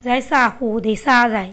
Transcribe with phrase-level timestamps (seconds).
[0.00, 1.52] 在沙湖的沙人。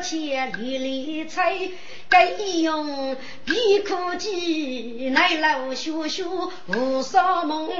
[0.00, 1.54] 计所牵粒粒彩。
[2.08, 6.24] 该用皮裤机，乃老学学
[6.66, 7.70] 无少梦，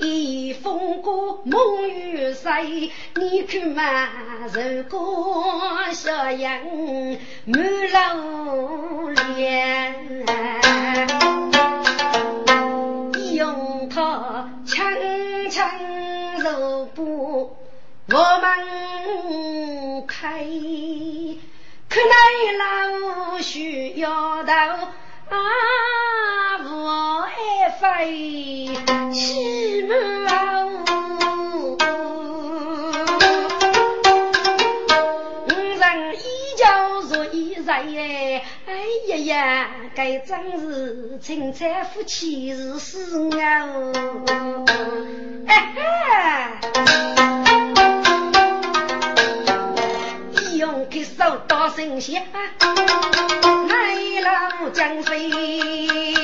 [0.00, 2.90] 一风过梦雨碎。
[3.14, 4.08] 你看嘛，
[4.52, 5.54] 如果
[5.92, 6.62] 小杨
[7.44, 10.26] 满楼脸，
[13.34, 15.62] 用他轻轻
[16.40, 17.56] 手布，
[18.08, 20.44] 我们开。
[21.96, 22.12] 可奈
[22.58, 24.52] 老需要头
[25.30, 25.34] 啊，
[26.62, 26.68] 无
[27.22, 28.68] 爱飞
[29.14, 29.88] 起舞。
[35.48, 35.84] 五人
[36.16, 36.20] 一
[36.58, 36.60] 觉
[37.00, 37.80] 入一日哎
[39.06, 44.66] 呀呀，该真是青菜夫妻是死哦，
[45.48, 46.60] 哎哈。
[51.76, 52.24] 神仙，
[53.68, 56.16] 来老江水也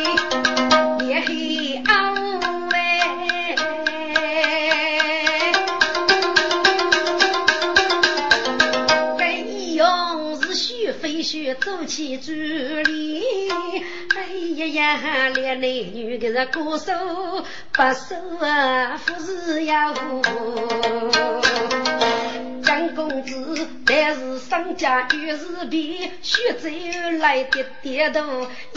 [1.21, 2.15] 黑傲
[2.73, 2.75] 哎，
[9.19, 9.33] 该
[9.75, 13.23] 用是血非血走起主力，
[14.17, 14.23] 哎
[14.57, 16.95] 呀呀，连男女个是歌手
[17.75, 20.23] 把手啊，富士呀张
[23.23, 26.69] 子，但是商家越是比，学走
[27.19, 28.21] 来的点头，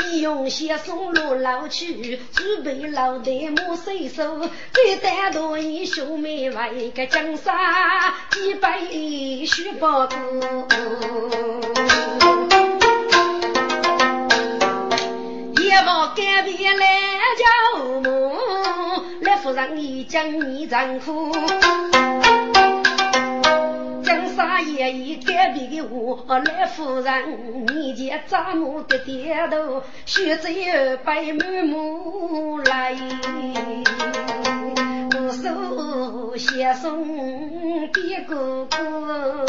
[0.04, 7.54] 一用先送路老去，准备老代母随手，再单独一兄妹为个江山，
[8.32, 8.80] 几百
[9.46, 10.16] 许报过。
[15.58, 16.86] 一往改变来
[17.38, 18.38] 家母，
[19.22, 21.32] 来夫人一讲你丈夫。
[24.36, 27.30] 啥也已改变的我来夫人，
[27.68, 32.94] 面前丈母的点头，学着又白满目来，
[35.16, 37.08] 我手先送
[37.92, 39.46] 给哥哥。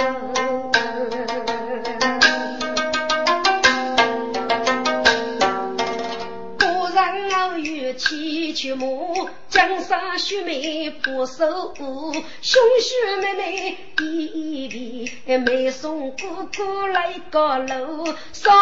[7.97, 12.13] 七曲母，江山秀美不守护，
[12.43, 18.53] 兄兄妹妹一比，妹送哥哥来高楼，杀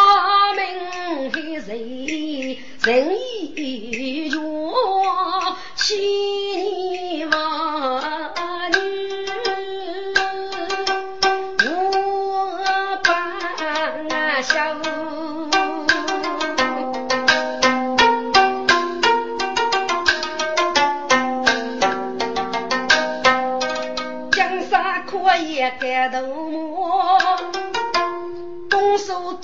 [0.55, 3.19] 命黑人人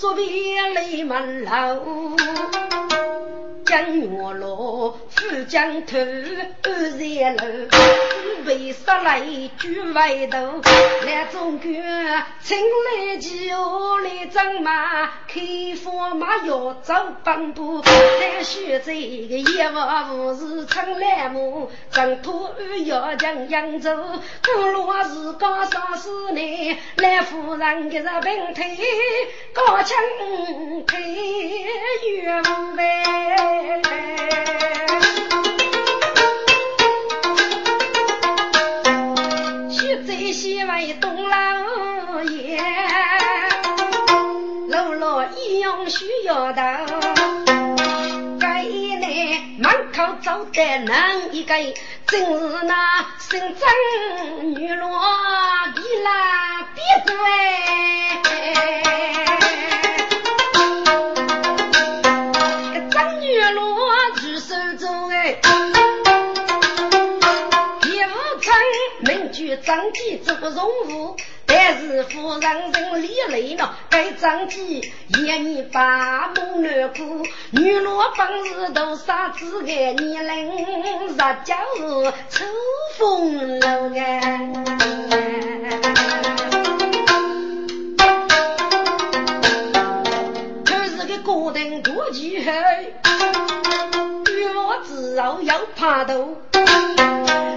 [0.01, 2.17] 动手作弊累满楼。
[3.67, 5.99] 江月落，富江头，
[6.63, 7.43] 二三楼，
[8.51, 9.21] 为杀来
[9.59, 10.61] 举外头。
[11.07, 11.71] 来中国，
[12.43, 13.57] 请来几下
[14.03, 15.41] 来张马，开
[15.77, 17.81] 放马要走半步。
[17.83, 19.75] 来选这个业务
[20.09, 22.53] 不是称来木，挣脱
[22.87, 23.97] 要将扬州。
[24.45, 28.79] 古罗是高上四年，来夫人给是平腿，
[29.55, 29.97] 高枪
[30.87, 31.01] 腿
[32.03, 33.81] 岳母呗。
[40.41, 42.59] 西为东老爷，
[44.71, 46.63] 老老一用龙须要到，
[48.41, 51.55] 该内门口走的能一个，
[52.07, 54.89] 正是那姓张女罗
[55.75, 57.15] 的啦，别对。
[69.71, 71.15] 张继做荣务，
[71.47, 74.81] 但是夫人人理累了，该张继
[75.17, 80.49] 也你把梦难过，女罗本是多傻子爱你人，
[81.07, 81.15] 日
[81.45, 82.45] 家是秋
[82.99, 84.51] 风楼哎，
[90.67, 92.51] 可是个高登多气候，
[94.25, 96.37] 女罗之后要爬头。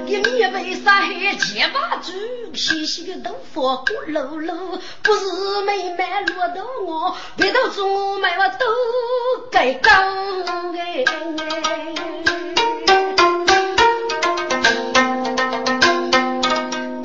[0.06, 0.93] 一面为啥还
[1.36, 2.12] 结巴住？
[2.56, 8.66] 细细的头发骨噜噜，不是妹妹落到我，别到中妹我都
[9.52, 9.92] 该讲
[10.76, 11.04] 哎。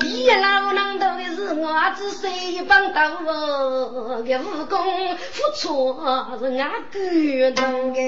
[0.03, 5.99] 一老能头的是我只手一帮刀，个武功付出
[6.39, 7.99] 是俺感动哎。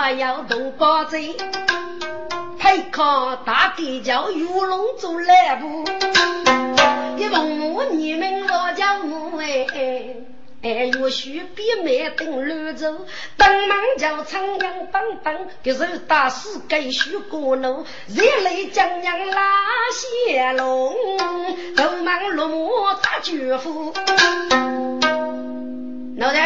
[0.00, 1.34] 我要动八贼，
[2.56, 5.84] 配靠大地叫玉龙做来部，
[7.16, 9.66] 一问我你们我叫我哎
[10.62, 13.06] 哎，岳许比麦登乱走，
[13.36, 15.34] 登门叫苍阳棒棒，
[15.64, 19.52] 给手打死该许过路，热泪将娘拉
[20.28, 20.94] 血龙，
[21.74, 23.92] 登门落马打绝夫，
[26.16, 26.38] 老弟。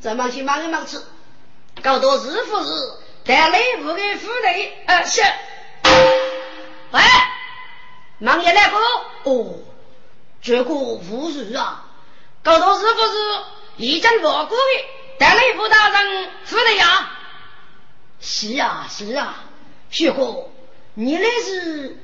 [0.00, 0.98] 怎么去忙一忙吃？
[1.84, 2.66] 搞多日复日，
[3.26, 5.20] 带内部的妇女，呃是。
[6.92, 7.02] 喂，
[8.20, 8.80] 忙爷来过？
[9.24, 9.56] 哦，
[10.40, 11.84] 这个无日啊，
[12.42, 13.18] 搞多日复日，
[13.76, 14.84] 已经落过的，
[15.18, 17.10] 带内部大人妇女呀。
[18.18, 19.34] 是啊是啊，
[19.90, 20.48] 学哥，
[20.94, 21.98] 你那是，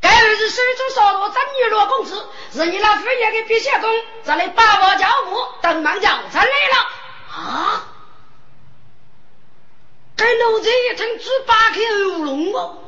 [0.00, 3.90] 该儿子手中少多张女罗公子，是你那副业的笔写工，
[4.22, 6.86] 咱来把握教务，等忙将成来了。
[7.34, 7.88] 啊！
[10.16, 12.78] 该老子一听猪八开喉咙哦，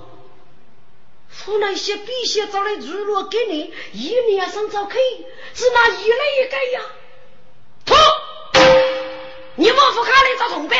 [1.44, 4.98] 湖南些笔写找来猪肉给你，一年上早去，
[5.54, 6.80] 是那一来一改呀？
[7.84, 7.94] 吐！
[9.56, 10.78] 你莫夫卡来找同伴，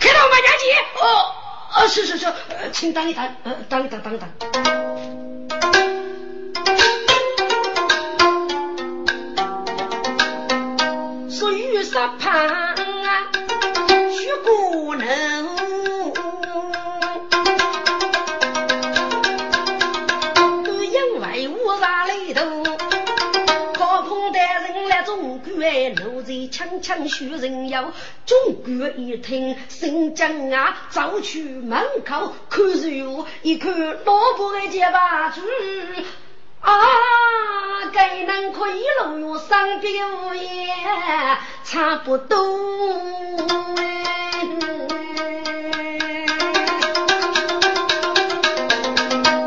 [0.00, 0.70] 开到马家去。
[1.00, 1.34] 哦，
[1.76, 2.32] 哦，是是是，
[2.72, 4.28] 请等一等，呃，等一等，等一等。
[11.30, 12.73] 说雨伞旁。
[26.80, 27.92] 枪枪许人妖。
[28.26, 33.72] 中国一听，新疆啊，走去门口看书，一看
[34.04, 35.40] 老婆的结巴住。
[36.60, 36.72] 啊，
[37.92, 39.90] 该能可以路用三表
[40.34, 40.68] 演，
[41.64, 42.38] 差不多
[43.76, 43.84] 哎。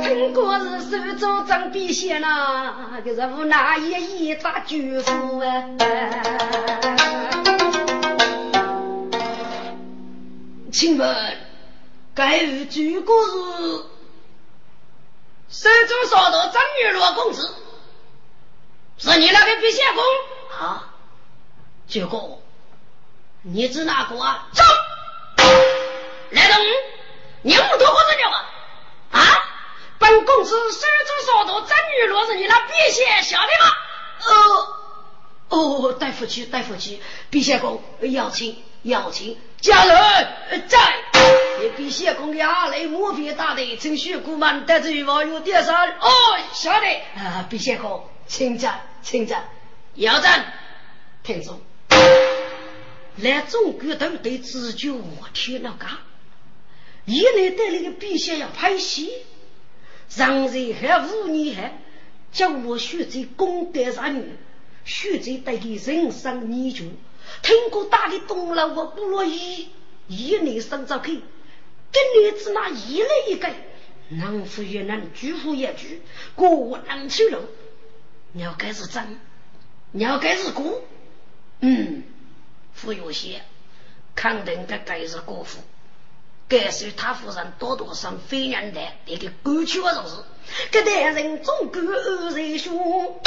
[0.03, 5.63] 听过是手中张笔写那，可是无奈一一咋举夫啊？
[10.77, 11.37] 请问
[12.13, 13.31] 该有举过是？
[15.49, 17.51] 手中烧到张玉罗公子，
[18.99, 20.03] 是你那个笔写工
[20.59, 20.93] 啊？
[21.87, 22.43] 结果
[23.41, 24.49] 你指哪个啊？
[24.53, 24.63] 走，
[26.29, 26.59] 来人，
[27.41, 28.37] 你们多活着了
[29.09, 29.19] 啊？
[29.19, 29.43] 啊！
[29.97, 33.73] 本公子手中烧到张玉罗是你那笔写晓得吗？
[35.49, 40.77] 呃，哦，大夫去，大夫去，笔写工邀请，要请，家人在。
[41.59, 43.77] 一笔写工衙内莫非大的。
[43.77, 46.09] 程序顾问带着网友点上哦，
[46.53, 49.49] 晓得啊，笔写工，请站，请站，
[49.95, 50.53] 要站，
[51.23, 51.59] 听众，
[53.17, 56.01] 来中国都得自觉我天了嘎，
[57.05, 59.11] 一来带那个笔写要拍戏，
[60.15, 61.79] 让人还五年还
[62.31, 64.37] 叫我学在功德上面，
[64.85, 66.85] 学在带给人生泥鳅，
[67.41, 69.69] 听过大的东了我不乐意，
[70.07, 71.21] 一年生早去。
[71.89, 73.49] 跟女子那一来一个，
[74.09, 76.01] 能夫也能，举夫也举，
[76.35, 77.39] 过能去了。
[78.33, 79.19] 你要该是真，
[79.91, 80.81] 你要该是孤，
[81.61, 82.03] 嗯，
[82.73, 83.41] 夫有些，
[84.15, 85.59] 肯定该该是国夫。
[86.49, 90.15] 该是他夫人多多生非人的，那个过去我就是，
[90.71, 93.19] 这代人总管二人兄，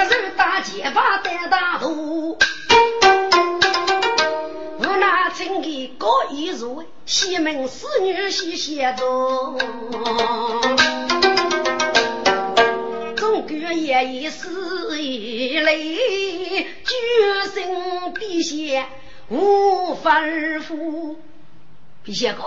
[0.00, 2.38] 可是大街把带大路，
[4.78, 9.58] 无奈请给高一入，西门侍女西写多。
[13.74, 15.96] 夜已死一泪，
[16.64, 17.68] 决心
[18.14, 18.88] 陛下
[19.28, 21.16] 无吩咐。
[22.06, 22.42] 陛下哥，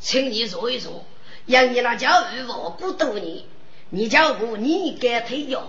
[0.00, 1.04] 请你坐一坐。
[1.44, 3.44] 让你那教育我不多年，
[3.90, 5.62] 你叫我你该退休，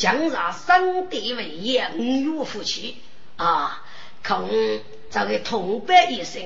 [0.00, 2.96] 将让生地为业，五岳夫妻
[3.36, 3.84] 啊，
[4.26, 4.48] 恐
[5.10, 6.42] 这个同伴一生，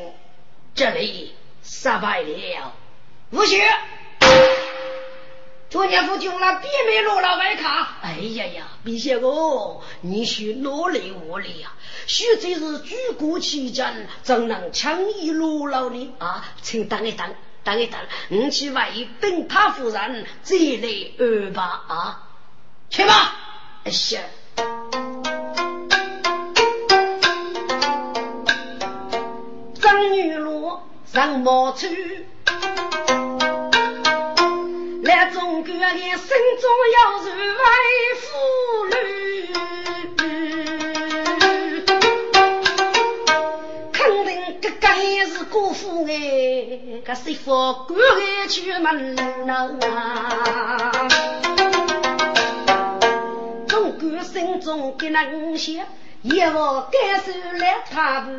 [0.74, 1.32] 这里
[1.62, 2.72] 失败了，
[3.30, 3.62] 无需。
[5.70, 7.98] 昨年夫君了，别没落了外卡。
[8.02, 11.72] 哎呀呀，陛下哥，你需努力努力呀！
[12.08, 16.12] 许这是举国期间，怎能轻易落了呢？
[16.18, 17.32] 啊，请等一等，
[17.62, 22.20] 等一等，你去为本他夫人再来安排啊！
[22.90, 23.40] 去吧，
[23.84, 24.22] 哎呀，
[29.74, 32.24] 张女罗上毛去。
[35.02, 36.28] 来中国的心
[36.62, 37.64] 中要是为
[38.22, 38.26] 妇
[38.86, 38.96] 女，
[43.92, 49.14] 肯定个个也是辜负哎，个媳妇赶快去门
[49.82, 51.43] 啊！
[54.34, 55.86] 心中的那五些，
[56.22, 56.58] 也不
[56.90, 58.32] 该受来他不。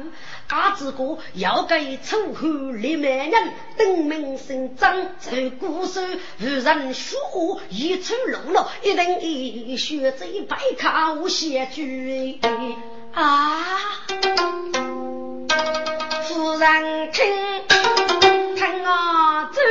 [0.49, 6.01] 阿子哥要给楚汉立美人，登门姓张，走古手，
[6.39, 12.39] 无人说话，一出龙了，一定一学这白卡无写句
[13.13, 13.65] 啊！
[16.23, 17.25] 夫人听，
[18.55, 19.61] 听我走。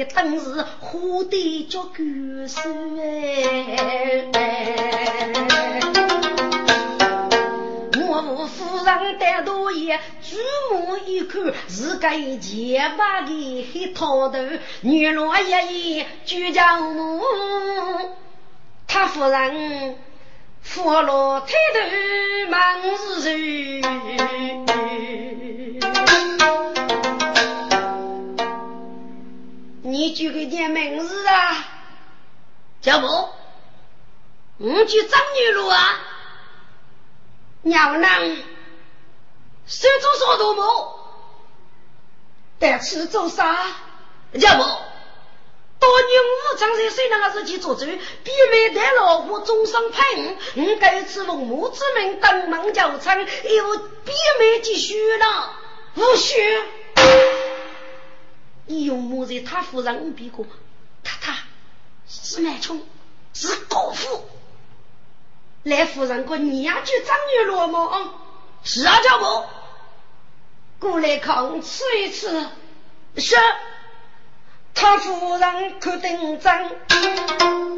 [0.00, 1.94] 谓，当时花的叫狗
[2.46, 2.58] 屎
[2.96, 4.30] 哎！
[8.08, 10.36] 我无夫人带多爷，举
[10.72, 14.38] 目一看，是个洁白的黑头头，
[14.80, 17.20] 女罗一眼就叫我，
[18.86, 19.96] 他夫人
[20.62, 21.80] 扶了抬头
[22.50, 23.82] 忙是谁？
[29.82, 31.68] 你就个点名字啊，
[32.82, 33.06] 叫不？
[34.58, 36.00] 我去张女路啊，
[37.62, 38.36] 娘娘，
[39.66, 41.00] 手中说多么？
[42.58, 43.56] 带去做啥？
[44.38, 44.62] 叫不？
[45.80, 55.54] 多年五常在谁那个日记做主，比美带老虎终生配我，我该吃龙母之命，登门叫称，又比美继续了，
[55.94, 56.36] 无需。
[58.70, 60.46] 你用木在他夫人比过，
[61.02, 61.36] 他他
[62.08, 62.80] 是蛮穷，
[63.34, 64.24] 是高富。
[65.64, 68.12] 来夫人个娘就张女罗吗？
[68.62, 69.44] 是啊，叫不
[70.78, 72.28] 过来看吃一吃。
[73.16, 73.36] 是，
[74.72, 76.78] 他夫人可定真，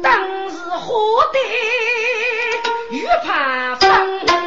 [0.03, 1.39] 当时活得
[2.91, 4.42] 玉盘风。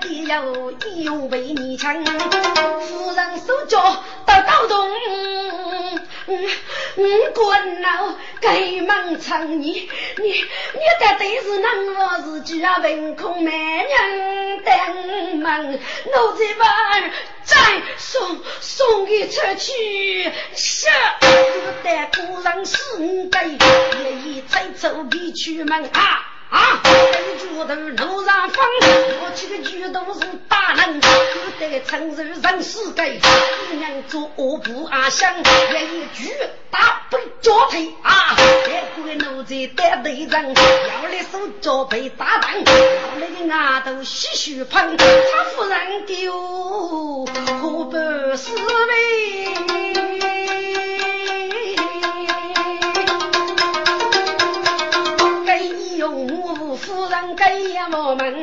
[0.00, 4.90] 登海的有一用为你强，夫人手脚都抖动，
[6.26, 6.48] 嗯，
[7.34, 16.64] 滚闹该忙成你，你你的对是能我是家文空美人等忙，奴才把
[17.44, 17.56] 再
[17.96, 20.86] 送送给出去，是。
[21.20, 21.26] 只
[21.82, 22.76] 得故人是
[23.30, 25.84] 该也已再走离去门。
[25.92, 26.37] 啊。
[26.50, 26.80] 啊！
[26.82, 28.66] 跟猪头路上放，
[29.20, 31.08] 我这个举头是大人，可
[31.60, 33.20] 得承受人世间。
[33.68, 35.34] 姑娘做恶不阿香，
[35.72, 36.32] 也一句
[36.70, 38.36] 大背脚腿啊！
[38.66, 45.04] 再过奴才带队人，要来手脚被打断，要来个牙头细细碰，他
[45.54, 46.32] 夫人丢
[47.60, 47.96] 何不
[48.36, 50.17] 是为？
[57.08, 58.42] 人给也我们，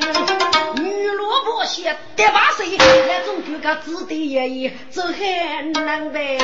[0.76, 2.78] 女罗破鞋，得把谁？
[2.78, 6.38] 那总觉个子弟爷爷走很难呗。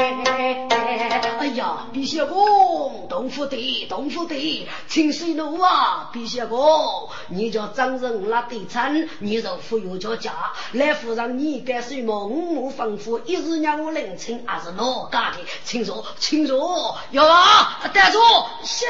[1.39, 10.31] 哎呀，陛下公，东府的东府的，清水路啊，陛下公，你叫张人拉地产，你就富有叫家，
[10.73, 15.37] 来扶上你该水梦目丰富，一日让我领情，还是哪家的？
[15.63, 18.85] 请坐，请坐，有啊，带坐，是。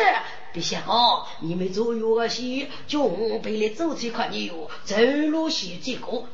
[0.54, 6.26] 陛下哦，你们左右个些，准备来走这块牛，走路些这个，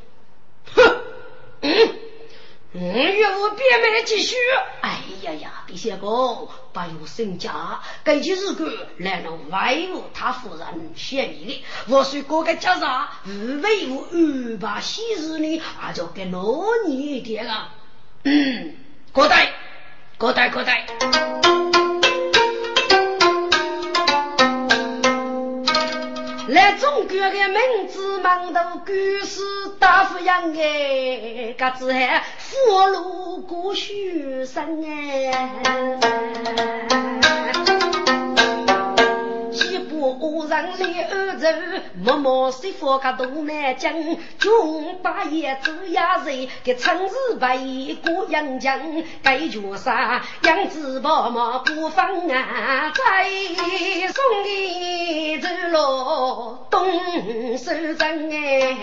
[0.74, 1.02] 哼，
[1.62, 1.72] 嗯，
[2.74, 4.36] 嗯，又别没继续。
[4.82, 17.76] 哎呀呀，陛下公，不有身家，根据日个来了外务，他夫人嫌你的，我虽过个家啥，无为我安排喜事呢，啊就给老你一点啊。
[18.24, 18.76] 嗯，
[19.12, 19.54] 过代，
[20.18, 20.88] 过代，过代。
[26.48, 28.94] 来中国的名字忙头古
[29.26, 29.42] 是
[29.80, 35.52] 大富样哎，嘎子还富路过许生哎。
[40.14, 41.48] 我人来欧洲，
[42.04, 43.94] 默默西方个东南疆，
[44.40, 48.80] 穷把叶子压人，给城市为过阳江，
[49.22, 53.30] 该绝杀杨子宝马不放啊，再
[54.14, 58.78] 送你走路东首镇哎。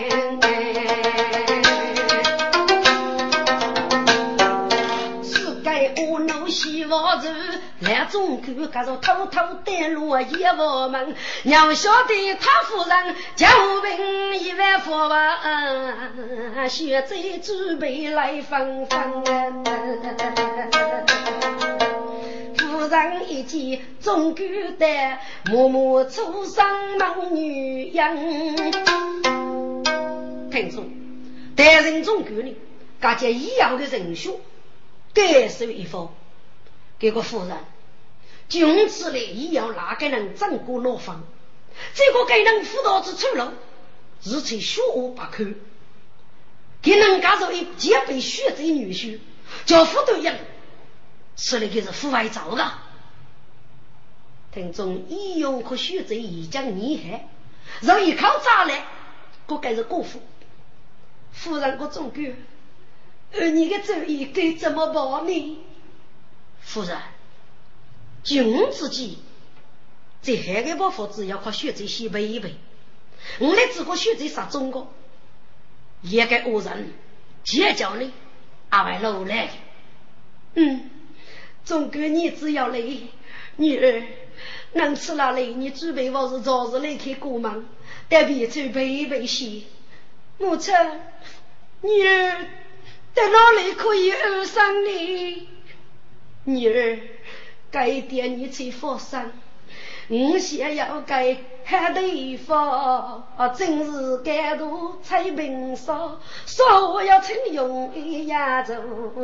[6.09, 7.33] 我怒西王子
[7.79, 13.47] 来中国，可是偷偷带路一我们，娘晓得他夫人叫
[13.81, 15.39] 兵一万佛吧，
[16.69, 19.23] 现在准备来分分。
[22.57, 24.45] 夫人一见中国
[24.77, 24.87] 的
[25.45, 28.73] 默默出生忙女人，
[30.51, 30.83] 听说
[31.55, 32.55] 带人中国呢，
[32.99, 34.39] 感觉一样的人数。
[35.15, 36.13] 该收一方，
[36.99, 37.57] 给个夫人，
[38.49, 41.23] 从此来也要哪个人掌过牢房？
[41.93, 43.49] 这个给人辅导之出路，
[44.23, 45.45] 日前学无不可。
[46.81, 49.19] 给人家做一结被血贼女婿，
[49.65, 50.37] 叫辅导人，
[51.35, 52.71] 吃的可是腐败糟的。
[54.51, 57.27] 听众义勇和血贼已将厉害，
[57.81, 58.85] 若一靠炸来，
[59.47, 60.21] 个该是过夫。
[61.31, 62.35] 夫人个总管。
[63.37, 65.57] 而你的主意该怎么办呢？
[66.61, 66.97] 夫人，
[68.23, 69.19] 就我自己，
[70.21, 72.55] 在海外报复只要靠学这些背一背。
[73.39, 74.93] 我来只顾学这杀中国，
[76.01, 76.93] 也该恶人
[77.43, 78.11] 结交你，
[78.69, 79.49] 阿外老来。
[80.53, 80.89] 嗯，
[81.63, 82.81] 总归你只要来，
[83.57, 84.03] 女儿
[84.73, 87.65] 能吃了来，你准备我是早日离开国门，
[88.07, 89.63] 得别准备一备些。
[90.37, 90.73] 母亲，
[91.81, 92.47] 女儿。
[93.15, 95.47] 在哪里可以安生呢？
[96.43, 96.99] 女儿，
[97.71, 99.31] 改天你去佛山，
[100.07, 103.23] 我想要该海地方，
[103.57, 108.75] 真是该度彩平烧，烧要请用一压轴，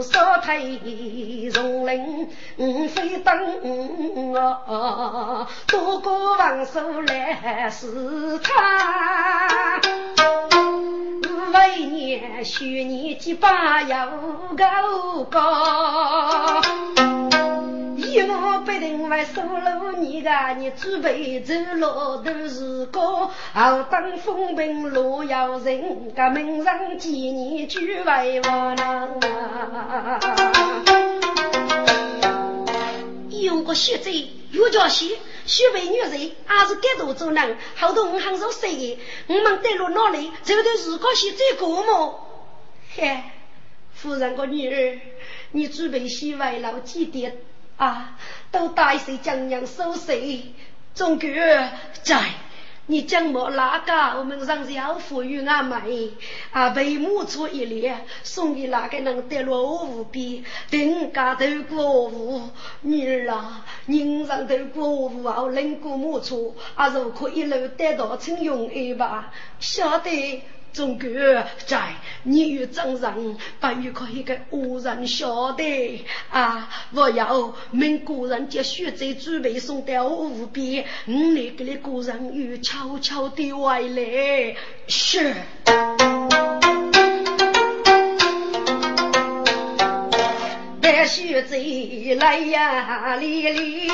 [0.02, 9.80] 烧太容灵，我非等我多过王寿来试他。
[11.54, 14.08] 为年许年几把要
[14.58, 16.62] 高高，
[18.12, 29.18] 一我不定为收留你个，你准备走路都是高，后当风平路要人，个门上几年就为我能。
[33.30, 37.58] 用个血贼又叫血，血为女人，还是该多做人。
[37.78, 40.30] 后头我很少说的，我们带路哪里？
[40.44, 42.28] 这个是高兴最过么？
[42.94, 43.24] 嘿，
[43.94, 45.00] 夫人个女儿，
[45.52, 47.38] 你准备洗外老几点
[47.82, 48.16] 啊？
[48.52, 50.12] 都带些江洋收拾，
[50.94, 51.28] 总哥
[52.04, 52.30] 在。
[52.88, 54.20] 你将莫哪个？
[54.20, 56.10] 我们上小富裕阿妹
[56.52, 60.44] 啊，被母出一列，送给哪个能得落无边？
[60.70, 62.42] 等家头过户，
[62.82, 70.44] 女儿啊，人上头过户啊，能过母出，啊，如可一路得到请用一吧，晓得。
[70.74, 76.70] 总哥在，你与张人不与可一个恶人晓得啊！
[76.94, 84.56] 我要命古人将血债准备送到无边，我来给你古人与悄悄的回来。
[84.88, 85.36] 是，
[90.82, 91.58] 带血债
[92.16, 93.92] 来呀，哩哩。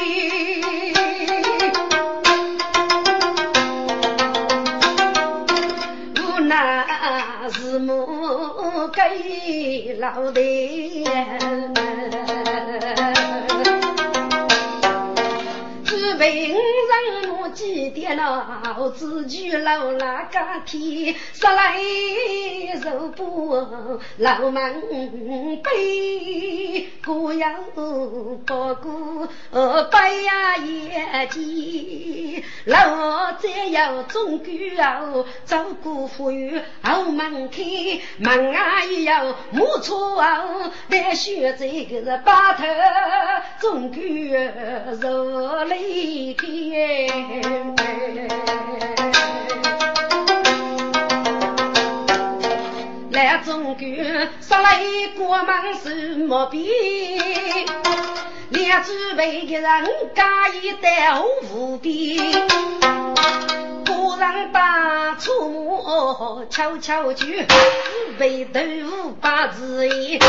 [6.47, 10.41] 那是我给老的。
[16.19, 18.91] 为人几点了？
[18.95, 21.77] 自己老那个天，十来
[22.81, 29.27] 受不老门背，过要不过
[29.91, 37.63] 白呀眼睛，老再要中国照顾富裕后门开，
[38.17, 40.23] 门啊也要木错
[40.89, 42.63] 来学这个把头
[43.59, 44.01] 中国
[45.01, 46.35] 肉里。
[53.11, 53.87] 来中国，
[54.41, 54.79] 说来
[55.17, 56.69] 国门是莫比，
[58.49, 61.19] 两祖辈的人家一代
[61.53, 62.19] 无比。
[64.19, 67.45] 人把粗木悄悄去，
[68.17, 70.25] 背豆腐把字言，都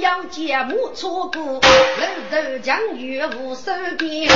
[0.00, 1.60] 要节目错过，楼
[2.30, 4.26] 头将月无手边，一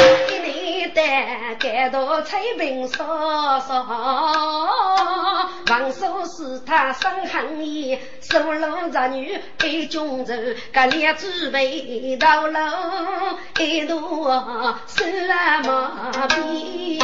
[0.45, 3.87] 年单干到彩屏烧烧，
[5.69, 10.33] 王叔是他生行业，收入子女爱中走，
[10.73, 12.61] 个两只背到楼，
[13.59, 14.31] 一路
[14.87, 15.05] 什
[15.65, 15.91] 么
[16.29, 17.01] 边。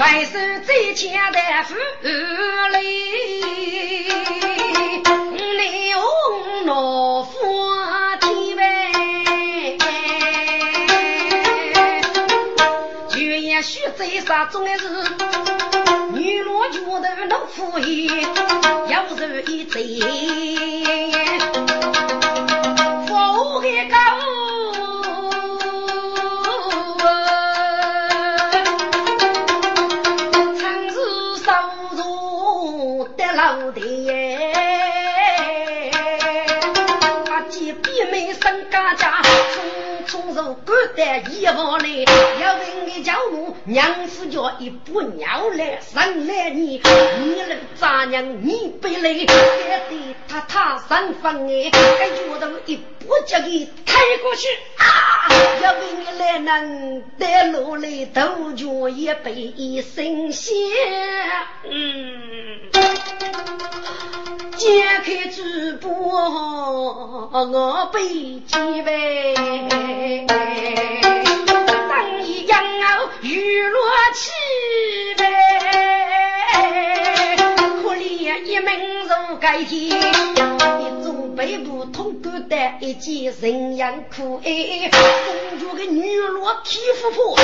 [0.00, 0.30] 外手
[0.64, 2.78] 最强的妇女，
[5.58, 6.00] 刘
[6.64, 7.30] 老夫
[8.18, 8.62] 天威，
[13.10, 14.88] 就也许最杀中的是
[16.14, 18.26] 女罗脚头老夫爷，
[18.88, 20.00] 要是一贼，
[41.18, 42.39] 古代一
[43.64, 46.80] 娘子叫一步尿来生来你，
[47.20, 49.26] 你那个杂娘你背来，还
[49.88, 54.82] 得他他身份哎，还觉得一步叫你抬过去啊！
[55.62, 59.52] 要问你来能带路来，头脚也背
[59.82, 60.54] 神仙，
[61.64, 62.60] 嗯，
[64.56, 69.34] 解开嘴巴我背几位。
[71.88, 72.49] 当一，
[74.12, 74.30] 气
[75.16, 75.24] 呗，
[77.82, 80.49] 可怜一命如盖天。
[81.40, 87.34] 背部通过的一件人样苦哎，公主的女罗皮肤破，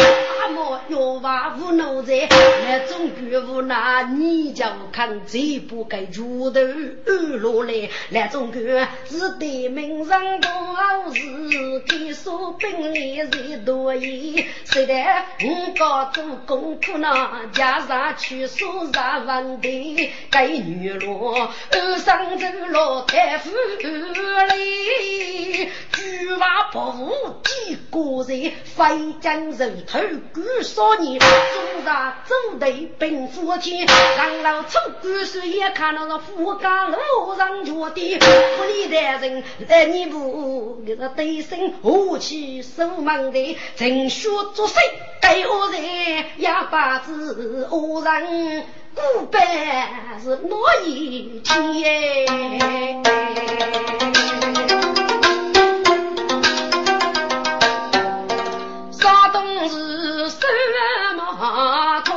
[0.42, 2.28] 阿毛要娃无脑在，
[2.66, 8.60] 那种怪物那你就看这不该猪头二落来，那种怪
[9.08, 10.50] 是对门上多
[11.14, 14.94] 事，给说本领人多疑，谁得
[15.40, 17.08] 我搞做功课呢？
[17.54, 20.10] 加上去说啥问题？
[20.30, 23.48] 该女罗二上走老太夫。
[23.86, 27.12] 里，举马不服
[27.44, 29.98] 几个人，飞将人头
[30.34, 44.74] 赶少年，中上走队奔福天，让老从官水也看到了富家楼上脚的，府里的人来你不给他对声武器守门的，正学作祟
[45.22, 45.82] 给恶人
[46.36, 48.64] 也把子恶人。
[48.96, 49.38] 古板
[50.22, 52.26] 是哪一天？
[58.90, 60.38] 山东是什
[61.14, 62.16] 么通？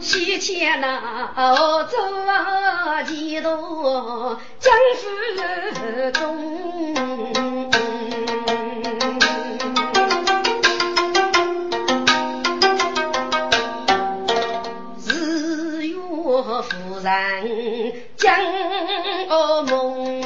[0.00, 1.94] 西迁那走
[3.06, 5.06] 几多江府
[6.18, 7.87] 中？
[17.08, 18.36] 人将
[19.28, 20.20] 噩梦，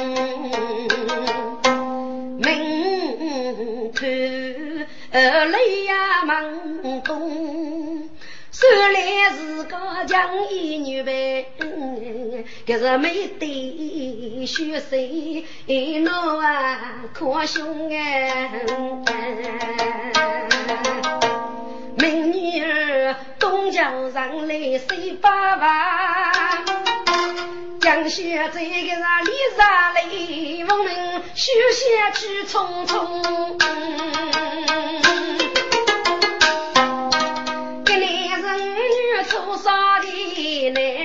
[2.39, 8.09] 明头泪呀朦胧，
[8.51, 8.99] 说来
[9.31, 11.45] 是个江一女呗，
[12.67, 14.97] 可是没得血色，
[16.01, 18.01] 侬啊可凶啊！
[23.93, 26.65] 明女儿东江上来水八万。
[27.79, 30.01] 江雪这个那里上来
[31.35, 32.93] 休闲去匆匆。
[37.85, 41.02] 一男人女初少的来，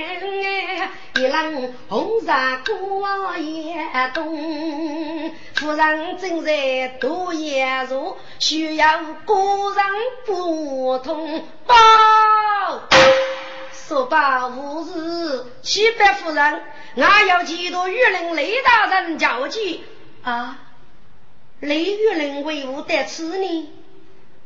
[1.29, 3.75] 人红纱过夜
[4.13, 5.33] 冬。
[5.55, 9.85] 夫人正在读夜书，需要个人
[10.25, 11.75] 不通报。
[13.71, 16.61] 说罢无事，七百夫人，
[16.95, 19.79] 俺要几多玉林雷大人交接
[20.23, 20.59] 啊？
[21.59, 23.69] 雷玉林为何得此呢？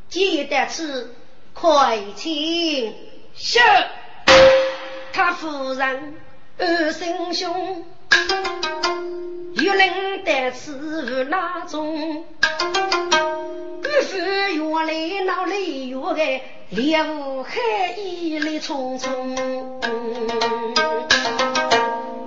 [0.10, 1.14] 记得此，
[1.54, 2.96] 快请
[3.36, 3.60] 是
[5.12, 6.16] 他夫人
[6.58, 7.86] 二声兄，
[9.56, 12.26] 玉林得此是哪种？
[13.82, 16.42] 不是原来闹雷雨的。
[16.70, 17.52] 烈雾海
[17.98, 19.36] 一来匆匆，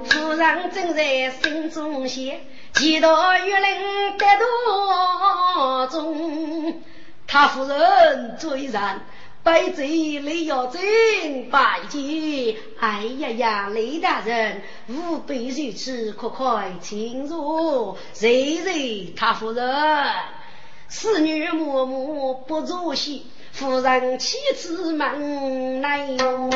[0.05, 2.35] 夫人正在心中想，
[2.75, 6.83] 几道玉林得多中。
[7.27, 9.01] 他夫人追上，
[9.47, 9.83] 背着
[10.23, 12.03] 雷耀真拜见。
[12.81, 17.97] 哎呀呀，雷大人，吾辈如此，快快请坐。
[18.13, 19.65] 谁谁他夫人，
[20.89, 23.27] 侍女默默不作戏。
[23.53, 26.51] 夫人妻子门来哟，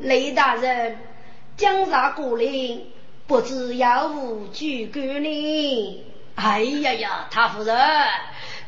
[0.00, 0.96] 雷大人，
[1.56, 2.44] 江上过来，
[3.26, 6.04] 不知有无举官呢？
[6.36, 7.76] 哎呀呀，他夫人，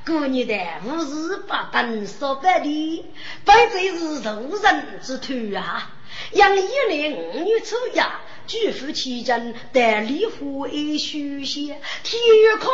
[0.05, 3.05] 过年的无事不等说白的，
[3.45, 5.93] 本岁是受人之徒啊！
[6.33, 8.21] 养一年五月初呀。
[8.47, 11.75] 举夫齐真，但离婚爱休息。
[12.03, 12.69] 体育课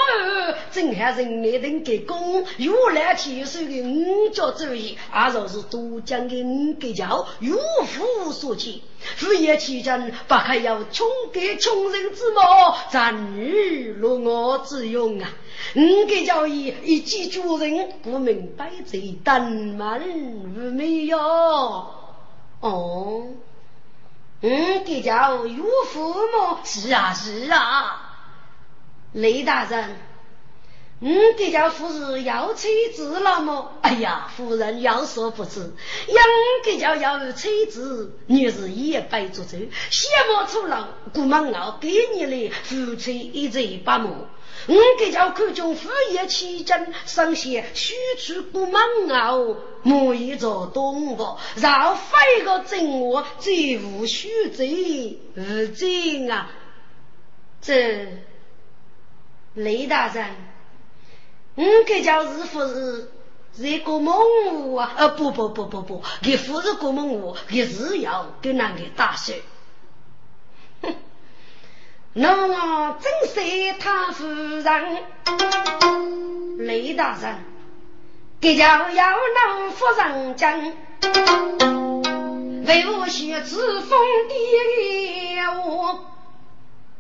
[0.73, 8.75] 正还人来人给功，如来天授的五教主义，而若是都讲的五给教，如夫所见。
[9.17, 12.41] 夫业齐真，不还要穷给穷人之谋，
[12.91, 15.31] 咱女落我之用啊！
[15.77, 20.03] 五给教义一记主人，不明白这等门
[20.57, 21.19] 无没有
[22.61, 23.29] 哦。
[24.41, 28.15] 嗯，这叫岳父母是啊是啊，
[29.13, 29.97] 雷大人，
[31.01, 33.73] 嗯，这叫夫人要妻子了么？
[33.83, 35.75] 哎呀，夫人要说不知，
[36.07, 36.25] 养
[36.65, 39.57] 给叫要妻子，女是一百足走，
[39.91, 44.11] 羡慕出老，姑妈熬给你的，夫妻一嘴八毛。
[44.67, 56.51] 我给叫看中副业期间，上线须出不忙哦，莫一做动物，然后飞个正我，最无须罪无罪啊！
[57.61, 58.09] 这
[59.55, 60.27] 雷大人，
[61.55, 63.11] 我给叫是不是
[63.57, 64.17] 是一个梦
[64.53, 64.93] 物啊？
[64.97, 69.33] 呃，不不不不不，给不是个梦物，给是要跟那个打手。
[72.15, 74.67] 那我真是他夫人，
[76.59, 77.37] 雷大人，
[78.41, 79.17] 给叫要
[79.47, 80.59] 能夫人讲，
[82.67, 84.35] 为我写自封的
[85.65, 86.05] 我，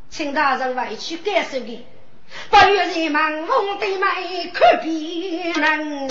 [0.08, 1.84] 请大人外去感受的，
[2.50, 6.08] 不愿人盲目的买可别人。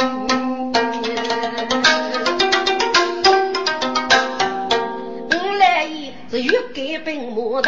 [5.30, 7.62] 我来也是欲改兵马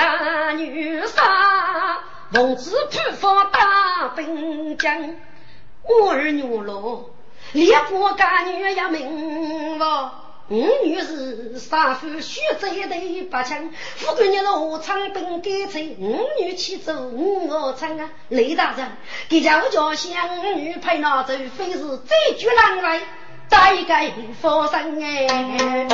[0.54, 2.00] 女杀，
[2.32, 5.16] 奉旨普方大兵将。
[5.84, 7.10] 我儿女喽，
[7.54, 10.12] 烈火干女也明我。
[10.50, 18.10] 五女是杀夫血贼的八枪，富贵人罗昌兵改成五女去做我唱啊！
[18.30, 18.88] 雷大人，
[19.30, 23.02] 给家我家乡女配那走，非是最绝难为，
[23.48, 25.88] 再改佛生哎。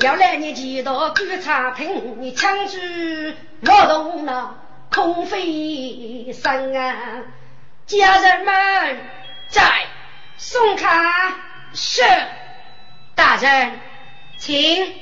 [0.00, 4.58] 要来你几道观察品，你枪支劳动了
[4.90, 7.24] 空飞声啊！
[7.86, 8.54] 家人们
[9.48, 9.86] 在
[10.36, 11.34] 送卡
[11.72, 12.02] 是
[13.14, 13.80] 大人，
[14.38, 14.94] 请。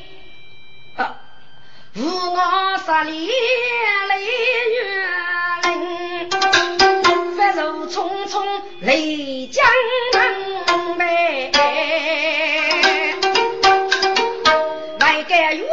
[1.96, 3.30] 无我十里
[4.08, 5.06] 雷月
[5.62, 6.30] 林，
[7.36, 8.44] 飞如匆匆
[8.80, 9.64] 雷江
[10.12, 10.34] 南
[11.52, 11.54] 该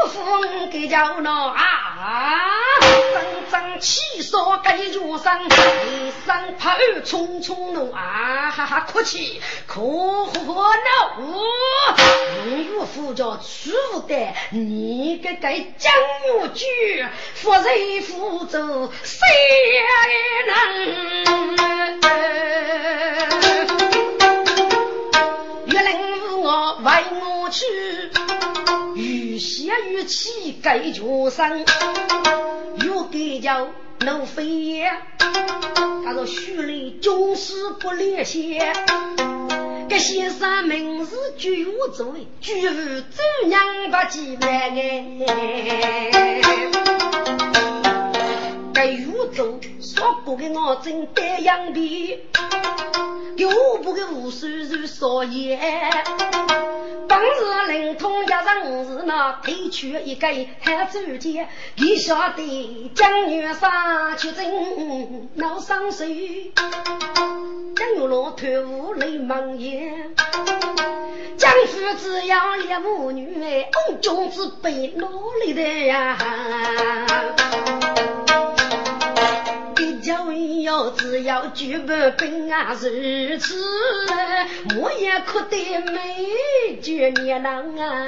[0.01, 2.59] 岳父给叫那啊，
[3.13, 6.71] 阵阵气烧该月上，一声炮
[7.05, 11.21] 匆匆怒啊，哈哈哭泣，哭哭闹。
[12.47, 14.15] 岳父叫屈福的，
[14.49, 15.93] 你个该将
[16.39, 16.65] 我举，
[17.35, 19.27] 夫人扶走谁
[20.47, 21.21] 能？
[26.83, 26.91] 为
[27.21, 27.63] 我去。
[29.39, 31.65] 血与气盖全身，
[32.85, 33.69] 又给叫
[34.01, 34.91] 怒飞也。
[35.17, 38.73] 他说：“须里军师不列些，
[39.89, 46.41] 这先生名字居无座，居无周娘不记来哎。
[48.73, 52.19] 该宇宙说过的我真得样皮，
[53.37, 55.59] 给我不给无数人说言。
[57.07, 60.27] 当日灵通一人是那推去一个
[60.61, 66.51] 汉主见，你晓得江月上去真闹伤水，
[67.75, 70.15] 江月落头无泪满眼。
[71.37, 75.07] 江父只要猎母女，ông chúng 只被努
[75.43, 76.17] 力的呀。
[80.63, 83.55] 要只要举不兵啊，如此
[84.79, 88.07] 我也可得美绝年郎啊！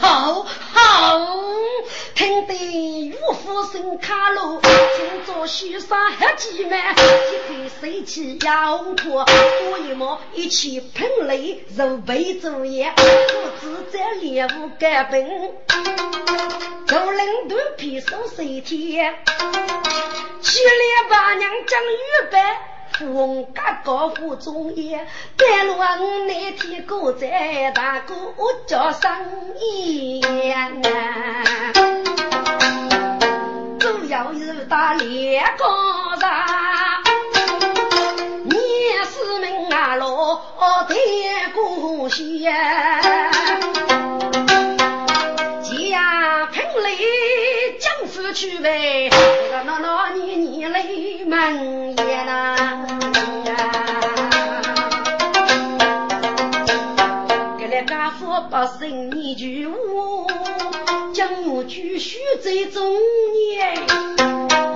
[0.00, 0.46] 好
[2.14, 2.54] 听得
[3.08, 9.26] 岳父声卡路，今朝西山黑几满，一对水起摇驼，
[9.70, 15.26] 我一毛一起喷泪，如杯作业，不知在猎物干本，
[16.86, 19.16] 做领队披上水天。
[20.40, 22.38] 七里八娘讲预备，
[22.98, 25.74] 富翁家高富中业，带路
[26.26, 28.14] 那天哥在大哥
[28.66, 29.10] 叫生
[29.58, 30.20] 意
[30.52, 30.70] 啊，
[33.78, 35.66] 主要是打猎高
[36.20, 36.30] 上，
[38.44, 38.54] 你
[39.10, 40.40] 是命啊老
[40.88, 42.08] 天公
[46.52, 46.62] 仙。
[48.34, 49.10] 去呗，
[49.52, 50.82] 那那那你你来
[51.26, 52.56] 门也呐，
[57.58, 59.74] 给了家父把生你句话，
[61.12, 62.96] 将我继续在中
[63.52, 63.78] 年，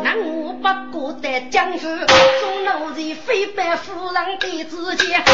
[0.04, 5.24] 那我不过在江府，中老人非白夫人的之间，啊，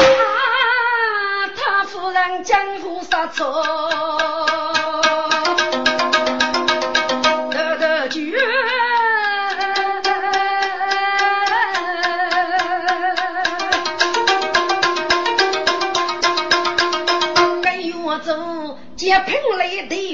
[1.57, 4.42] 他夫人江湖杀错。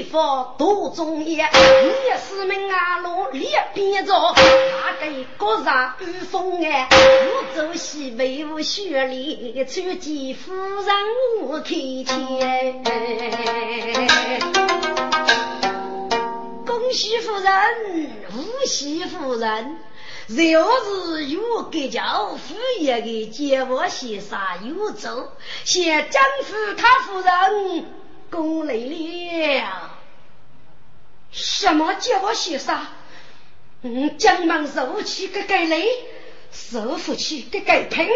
[0.09, 1.47] 方多中意，也
[2.17, 4.13] 是命啊路列边着，
[4.99, 10.95] 那个国上御风哎，我走西北无雪里，穿几夫人
[11.43, 12.83] 我看见。
[16.65, 17.53] 恭喜夫人，
[18.31, 19.77] 恭喜夫人，
[20.51, 27.85] 要是有个叫夫爷的接我先生有走，先征服他夫人。
[28.31, 29.89] 功来了，
[31.31, 32.85] 什么叫我先生？
[33.81, 35.87] 嗯，江忙受气个该累，
[36.51, 38.07] 受福气个该拼，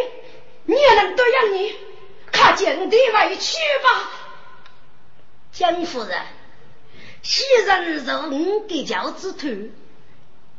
[0.65, 1.73] 你能多养你？
[2.32, 4.12] 看见的委屈吧，
[5.52, 6.19] 江夫人，
[7.21, 9.69] 昔人受五给教之徒，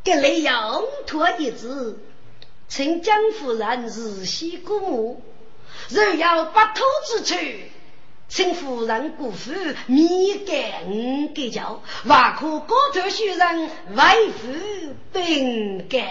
[0.05, 1.99] 给来要托一字，
[2.69, 5.23] 请江夫人日夕鼓舞，
[5.91, 7.37] 若要不偷之处。
[8.35, 9.53] 请夫人姑父
[9.87, 14.49] 面干五给教，万可高头学人为夫
[15.13, 16.05] 本干，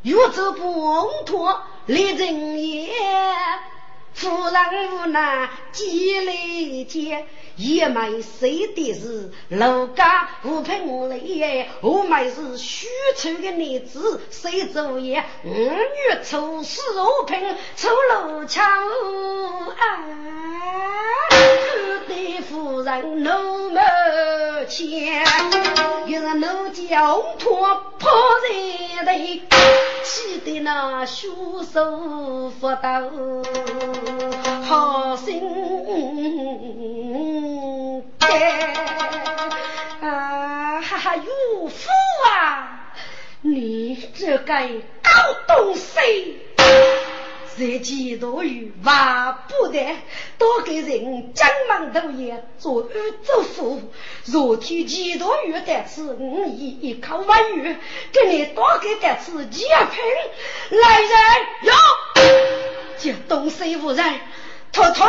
[0.00, 2.88] 欲走不脱立人也。
[4.18, 6.32] 夫人无奈急来
[6.88, 15.24] 见，也没谁的是楼家无凭来，我们是虚丑的女子，谁作业？
[15.44, 17.38] 五月初四无凭，
[17.76, 20.02] 出路桥啊！
[22.08, 23.78] 对夫人怒目
[24.68, 25.24] 前，
[26.08, 26.28] 又是。
[26.38, 28.10] 怒叫托破
[28.50, 29.12] 人头，
[30.02, 31.28] 气得那血
[31.72, 33.42] 手发抖，
[34.64, 35.40] 好心
[38.18, 38.30] 肝
[40.00, 40.80] 啊！
[40.80, 41.22] 哈哈，岳
[41.68, 41.90] 父
[42.30, 42.92] 啊，
[43.42, 44.54] 你这个
[45.02, 45.10] 狗
[45.46, 46.42] 东西！
[47.58, 49.96] 在几多余，万不得
[50.38, 53.82] 多给人将忙头也做二做夫。
[54.24, 57.76] 若天几多余得此，我以一口万语，
[58.12, 60.78] 给你多给得此几瓶。
[60.78, 61.10] 来人
[61.62, 61.72] 哟，
[62.98, 64.20] 这东西无人，
[64.72, 65.08] 头痛，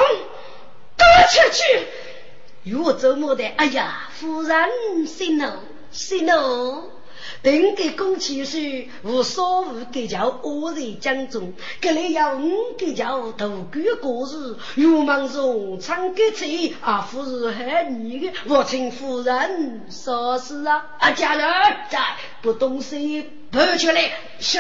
[0.97, 1.88] 赶出去。
[2.64, 3.45] 越做么的？
[3.58, 5.45] 哎呀，夫人息怒，
[5.91, 6.99] 息怒。
[7.42, 21.48] 等给公气时，无所谓给叫恶人江中，这里要五给叫独居过日，欲望中唱歌吹，啊，夫人害你的，我请夫人说是啊，啊，家人
[21.90, 22.00] 在，
[22.42, 22.98] 不懂事，
[23.52, 24.60] 跑出来是。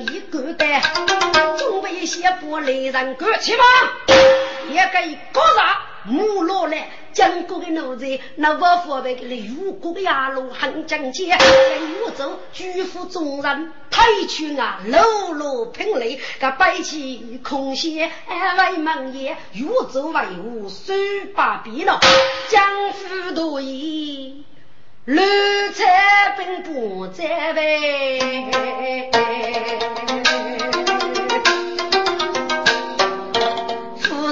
[0.00, 0.72] 一个的，准备
[2.08, 3.62] 些不来人赶去吗？
[4.70, 5.82] 一个高啥？
[6.04, 20.20] 木落来，江国的奴才，那我父辈的如果的牙路很讲解，在岳州举夫众人，太去啊，路路拼累，个摆起空闲为忙也，岳州为
[20.62, 20.94] 我，手
[21.34, 22.00] 把笔了，
[22.48, 24.44] 江湖多疑。
[25.04, 25.20] 绿
[25.74, 28.18] 彩并不在位，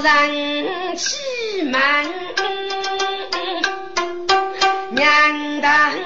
[0.06, 1.80] 人气门
[4.90, 6.00] 娘当衣，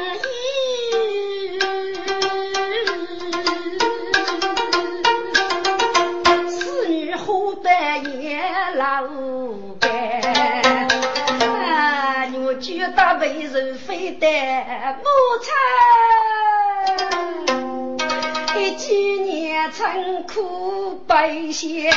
[6.49, 8.41] 四女虎半夜
[8.77, 9.05] 老。
[12.97, 15.05] 大背人非得母
[15.41, 15.53] 亲，
[19.81, 21.91] 辛苦百姓，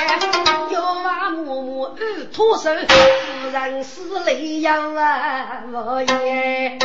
[0.71, 6.79] 要娃默默二脱手，夫人死泪要啊我也。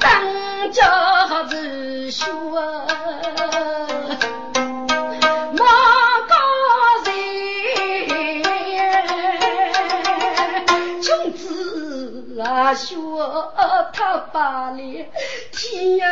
[0.00, 2.32] 当家子说。
[12.74, 13.05] 说
[14.32, 15.04] 八里，
[15.52, 16.06] 天呀，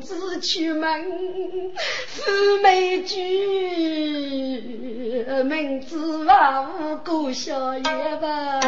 [0.00, 1.04] 子出门，
[2.06, 2.22] 富
[2.62, 3.22] 美居，
[5.44, 7.82] 名字万古小爷
[8.20, 8.60] 吧。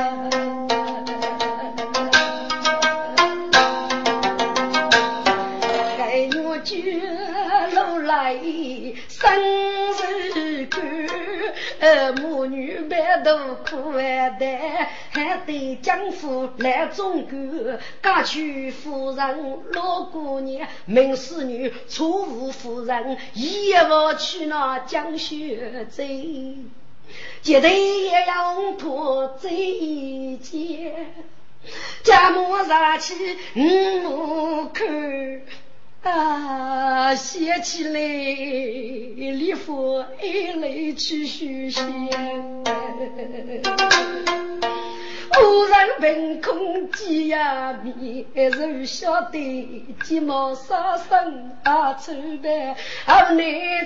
[12.16, 26.02] 母女白头苦万代，还得江父来中国，嫁娶夫人老姑娘，名仕女错误夫人，一往去那江雪走，
[27.42, 30.92] 绝对也要破这一劫，
[32.02, 33.14] 家母杀气
[33.54, 34.84] 五口。
[36.04, 41.80] 啊，写起来，礼服一来去休息。
[45.32, 49.38] 偶然凭空见呀面，人晓得
[50.04, 52.76] 寂寞杀生啊，愁白
[53.06, 53.38] 啊难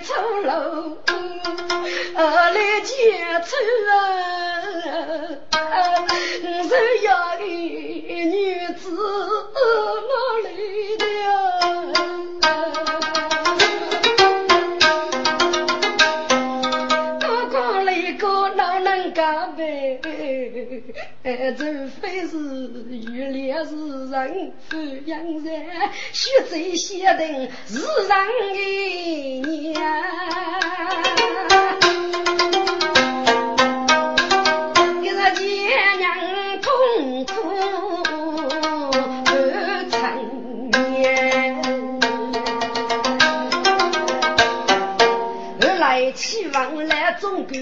[0.02, 0.12] 出
[0.42, 0.98] 路，
[2.14, 3.56] 啊来见丑
[5.52, 5.56] 啊，
[6.42, 6.68] 人
[7.04, 8.90] 要的女子
[23.64, 23.70] 是
[24.10, 24.72] 人抚
[25.06, 25.46] 养人，
[26.12, 28.10] 血债血定是人
[28.52, 28.58] 的
[29.70, 29.74] 娘。
[35.02, 35.42] 一个爹
[35.96, 36.06] 娘
[36.60, 36.66] 痛
[37.26, 37.32] 苦
[39.24, 39.28] 不
[39.90, 39.96] 成
[40.70, 41.06] 年，
[45.60, 46.56] 而来期望
[46.86, 47.52] 来中国。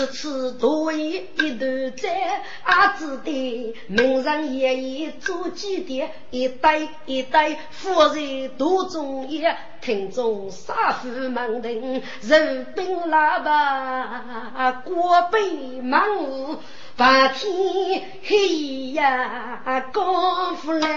[0.00, 16.56] 此次多一一段在，阿子的名人爷爷做祭奠，一代一代富人多中也，听众杀父门庭，人兵喇叭过北忙雾，
[16.96, 20.88] 白天黑呀高富来。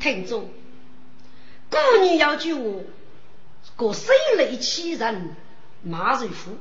[0.00, 0.63] 听众。
[1.74, 2.84] 过年要救我，
[3.76, 5.34] 过谁来欺人？
[5.82, 6.52] 马瑞夫？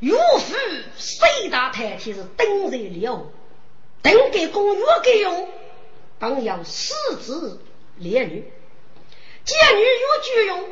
[0.00, 0.54] 岳父
[0.96, 3.30] 谁大太天是等在了，
[4.02, 5.48] 等给公约给用，
[6.18, 7.60] 当要四子
[7.96, 8.44] 连女，
[9.44, 10.64] 见女越举用，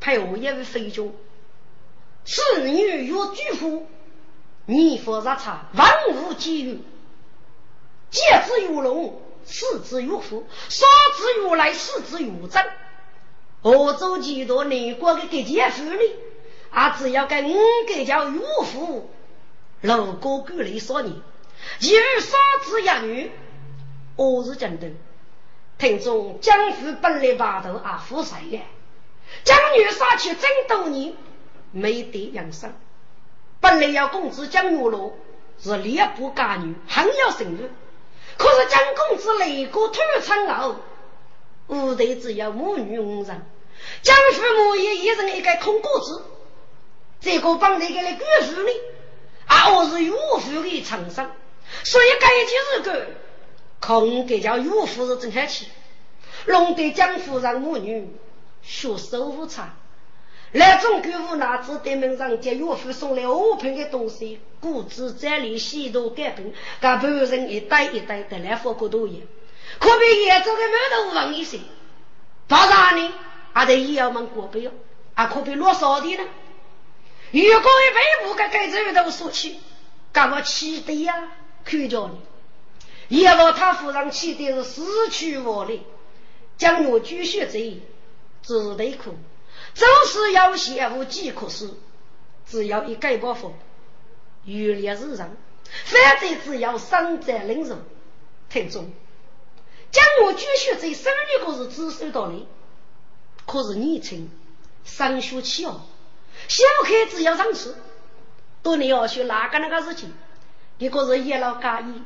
[0.00, 1.12] 配偶也为非君，
[2.24, 3.86] 此女越举夫，
[4.66, 6.76] 你佛日差万物皆有，
[8.10, 9.22] 皆子有龙。
[9.46, 12.64] 四之岳父，三之岳来，四之岳长。
[13.62, 15.98] 欧洲几多内国的这些妇女，
[16.70, 17.54] 啊，只要跟五
[17.88, 19.10] 个叫岳父，
[19.80, 21.22] 老哥哥里说你，
[21.80, 23.32] 一日三子一女，
[24.16, 24.88] 我是真的。
[25.78, 28.60] 听众江父本来把头啊富帅的，
[29.44, 31.14] 江女杀去真多年，
[31.72, 32.72] 没得养生。
[33.60, 35.16] 本来要公子江玉罗
[35.58, 37.70] 是烈不干女，很要生育，
[38.36, 40.76] 可是江公子雷过土城后，
[41.68, 43.46] 屋头只有母女五人，
[44.02, 46.22] 江父母也一人一个空锅子，
[47.20, 48.70] 这个帮那个来辜负你，
[49.46, 51.30] 啊，我是岳父的长生，
[51.84, 53.06] 所以该就是个。
[53.78, 55.68] 空给叫岳夫人正开起，
[56.46, 58.10] 弄得江夫人母女
[58.62, 59.76] 学手无差。
[60.52, 69.26] 来中国无哪子对门上接岳父送来五品的东西，故知这里许多改变，干别人一代一代的来佛国多言，
[69.78, 71.58] 可比严州的满头王一些。
[72.46, 73.12] 当然呢，
[73.52, 74.70] 还得也要们过背哦，
[75.14, 76.24] 还可比落少的呢。
[77.32, 79.58] 如果一辈不该该这都说起，
[80.12, 81.32] 干我气的呀，
[81.64, 82.20] 看着你。
[83.08, 85.80] 也把他夫人气的是死去活来，
[86.56, 87.82] 将我举血贼，
[88.42, 89.16] 只得苦，
[89.76, 91.70] 就是要写无几可是，
[92.46, 93.52] 只要一改包袱，
[94.46, 95.36] 余烈日上，
[95.84, 97.76] 反正只要生在领受，
[98.48, 98.90] 听中，
[99.90, 102.48] 将我举血贼生日可是只收到你，
[103.46, 104.30] 可是年轻，
[104.84, 105.82] 上学起哦，
[106.48, 107.68] 小孩子要上去，
[108.62, 110.14] 多年要学哪个那个事情，
[110.78, 112.02] 一个是一老家义。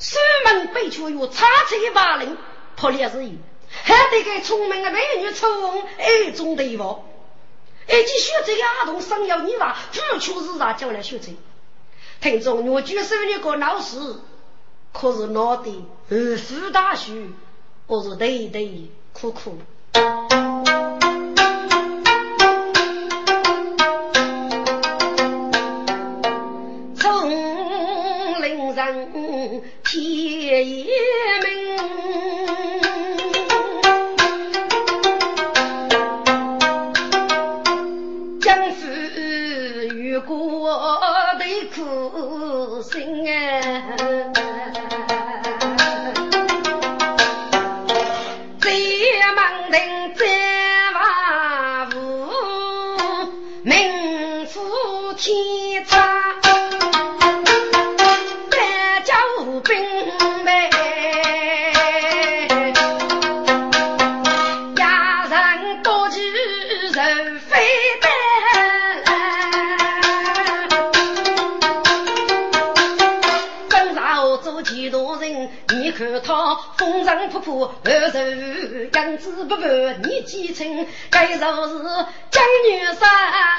[0.00, 2.36] 出门背出有叉车八零，
[2.74, 3.38] 破烈日雨，
[3.70, 7.04] 还得给聪明的美女抽风爱中对付。
[7.92, 11.36] 而且学这个儿童生要你娃，付出日啥叫来学这？
[12.22, 13.98] 听众我举手那个老师，
[14.92, 15.70] 可是脑袋
[16.08, 17.26] 二副大学，
[17.86, 19.58] 我是对对苦苦。
[79.22, 81.74] 子不凡，年纪轻，该说是
[82.30, 83.08] 江女山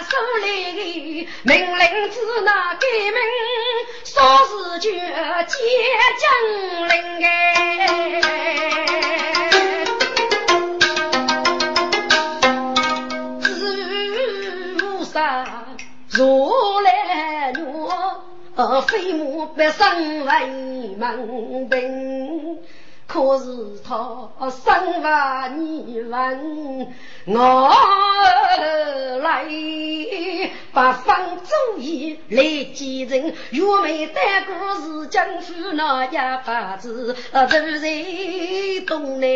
[0.03, 3.18] 手里命令子那改名，
[4.03, 4.14] 说
[4.45, 4.97] 是就接
[6.20, 6.26] 江
[6.89, 7.30] 陵哎，
[16.09, 16.51] 如
[16.82, 17.89] 来奴，
[18.82, 20.32] 飞马不生为
[20.97, 22.59] 门兵。
[23.14, 23.45] 可是
[23.88, 26.88] 他生娃你问
[27.28, 27.70] 我
[29.22, 29.45] 来
[30.74, 32.41] 八方主意来
[32.74, 34.51] 继承，玉梅单个
[34.82, 37.88] 是江夫那一把子，都在
[38.88, 39.28] 东南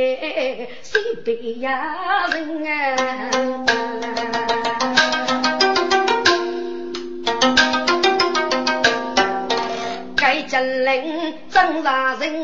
[0.81, 3.66] 西北呀人啊。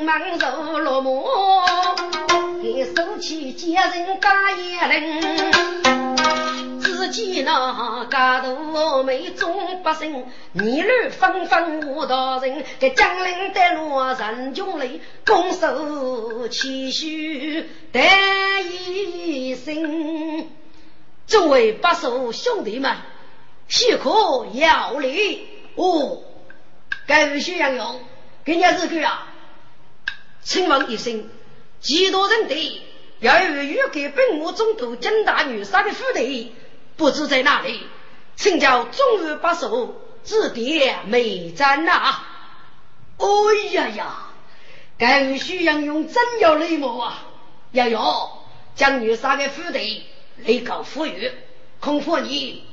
[0.03, 1.23] 忙如落寞，
[2.61, 5.21] 一手起接人打一人，
[6.81, 18.01] 只见那家头美中百姓，议论纷纷无道人，给江陵的罗人穷里拱手谦虚得
[18.61, 20.49] 一声，
[21.27, 22.95] 众位八叔兄弟们，
[23.67, 25.47] 许可要礼。
[25.75, 26.19] 哦。
[27.05, 27.99] 该无需杨勇，
[28.45, 29.32] 给你日个啊！
[30.43, 31.29] 请问一声，
[31.79, 32.81] 几多人的
[33.19, 36.53] 要有预给本我中途金大女杀的府邸，
[36.97, 37.79] 不知在哪里？
[38.35, 42.19] 请教中日把手指点美赞呐！
[43.17, 43.27] 哎
[43.71, 44.17] 呀呀，
[44.97, 47.25] 该无需杨勇真有礼貌啊！
[47.71, 48.01] 杨勇
[48.75, 50.03] 将女杀的府邸
[50.37, 51.31] 立告富裕，
[51.79, 52.63] 恐怕你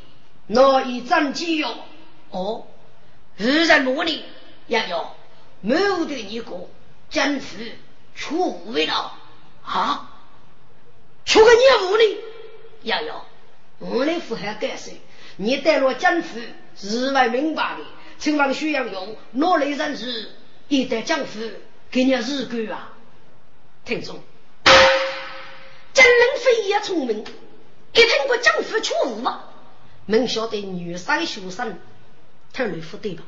[0.47, 1.75] 难以战机哟！
[2.31, 2.67] 哦。
[3.37, 4.25] 日人莫力，
[4.67, 5.07] 要有
[5.61, 6.69] 谋对你过
[7.11, 7.57] 个政府
[8.15, 9.13] 出为了
[9.65, 10.11] 啊！
[11.25, 12.19] 出个业务呢？
[12.83, 13.23] 要有
[13.79, 14.91] 我来负荷干涉，
[15.37, 16.39] 你带了江府
[16.77, 17.85] 是为明白的，
[18.19, 20.31] 请问徐阳勇哪类人士
[20.69, 21.41] 一代江府
[21.91, 22.93] 给你日干啊？
[23.85, 24.21] 听众，
[25.93, 29.45] 真人非也聪明，一听过江府出事吧，
[30.07, 31.79] 门晓得女生学生
[32.53, 33.23] 太雷夫对吧？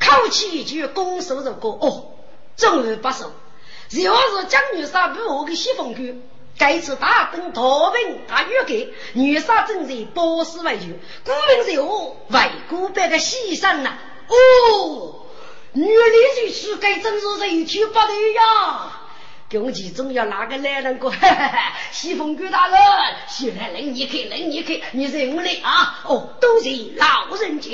[0.00, 2.15] 口气一句攻守如歌哦，
[2.56, 3.32] 终于不守。
[4.02, 6.28] 要是江女杀不我个西风军，
[6.58, 10.86] 该次大登大兵大约给女杀正在保死为主，
[11.24, 13.96] 顾名是我为国办的牺牲呐。
[14.28, 15.26] 哦，
[15.72, 19.02] 女里去吃，该真是人去不对呀。
[19.48, 21.14] 公鸡总要拿个男人过，
[21.92, 22.80] 西风军大人，
[23.28, 26.00] 现在领你去，领你去，你认我的啊？
[26.04, 27.70] 哦，都是老人家。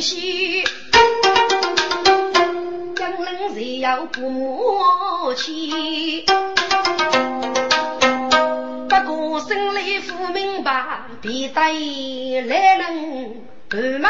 [0.00, 0.64] 西
[2.94, 6.24] 江人谁要不默契？
[8.88, 11.60] 不过心里不明白，必得
[12.42, 14.02] 来人不问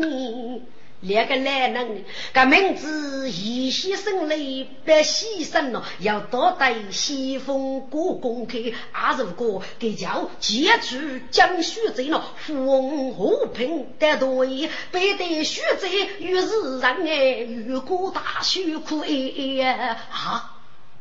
[0.00, 0.62] 你。
[1.04, 8.72] 两个男人，个名字一牺牲来白牺牲了，要多带西风过公开。
[8.90, 10.96] 啊，如果给叫接住
[11.30, 15.90] 江雪贼了，风和平的对，背对雪贼
[16.20, 19.62] 于是让哎，遇过大雪苦哎
[20.10, 20.56] 啊！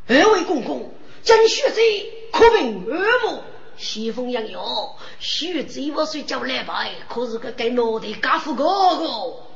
[0.08, 0.92] 二位公公，
[1.24, 3.40] 江雪贼可凭耳目，
[3.78, 4.62] 西风杨勇，
[5.20, 8.66] 雪贼我睡觉来拜，可是个给脑袋家父哥
[8.98, 9.53] 哥。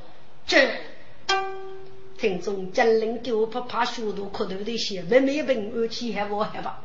[0.48, 0.70] 这
[2.18, 6.78] 听众真人给我怕怕速度可头的些，妹妹问我起还我害怕，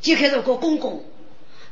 [0.00, 1.04] 就开始个公公，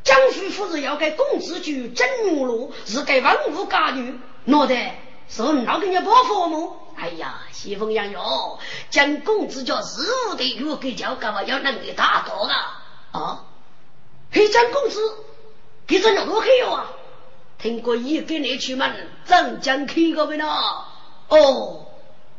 [0.02, 6.72] 江叔夫人要给公子举真用路，是给文武家女，脑袋是哪个人不父母？
[6.96, 8.20] 哎呀，西风杨勇，
[8.90, 12.82] 江公子叫事务的，如给叫干嘛要能给大多啊？
[13.12, 13.44] 啊，
[14.32, 15.00] 黑江公子，
[15.86, 16.90] 给这路去有啊？
[17.58, 20.44] 听过一个你去门，镇江去过没呢？
[21.28, 21.86] 哦，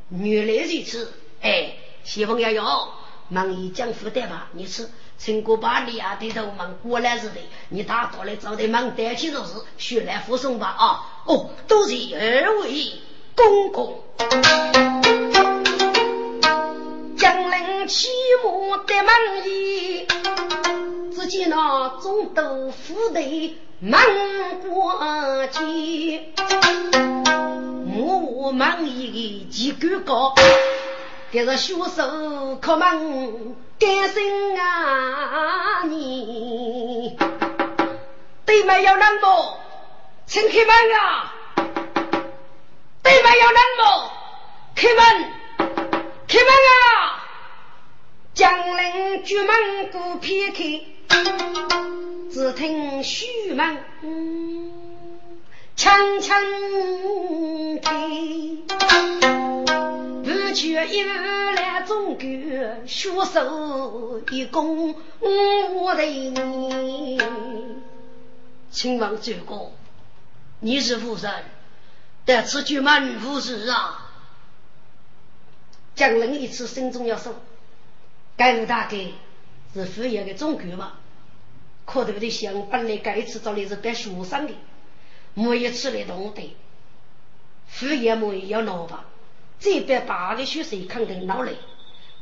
[0.10, 1.14] 原来如此。
[1.42, 1.74] 哎，
[2.04, 2.66] 西风要用，
[3.30, 4.50] 忙一江负担吧。
[4.54, 11.24] 你吃，陈国把你啊对头忙过来似的，你大多来找的忙带起做事，学来附送吧啊。
[11.26, 12.94] 哦，都是二位
[13.36, 14.04] 公公。
[17.16, 18.08] 江陵起
[18.44, 19.14] 码得忙
[19.46, 20.08] 衣，
[21.14, 24.02] 只见那中都府的忙
[24.62, 26.34] 过节。
[28.02, 30.34] 我忙一个几个高，
[31.32, 33.00] 给是学手可忙
[33.78, 37.18] 干心啊你，
[38.46, 39.28] 对面有人不？
[40.26, 41.34] 请开门呀！
[43.04, 43.82] 对面有人不？
[44.76, 45.32] 开门，
[46.28, 47.26] 开门啊！
[48.34, 50.82] 江陵局门过偏开，
[52.32, 53.84] 只听虚门。
[55.80, 56.36] 轻轻
[57.80, 57.94] 开，
[60.26, 62.22] 不缺一来中国，
[62.86, 67.18] 血手一弓我的你。
[68.70, 69.72] 亲王主公，
[70.60, 71.46] 你是夫人，
[72.26, 74.12] 得此举门夫事啊？
[75.96, 77.34] 江人一次心中要说，
[78.36, 78.98] 该大概
[79.74, 81.00] 是敷衍的中国吧？
[81.86, 82.30] 可对不对？
[82.30, 84.54] 想本来该次找的是带学生的。
[85.34, 86.56] 没有吃来动的，
[87.68, 89.06] 副业没要闹吧？
[89.60, 91.52] 这边八个学生肯定闹来，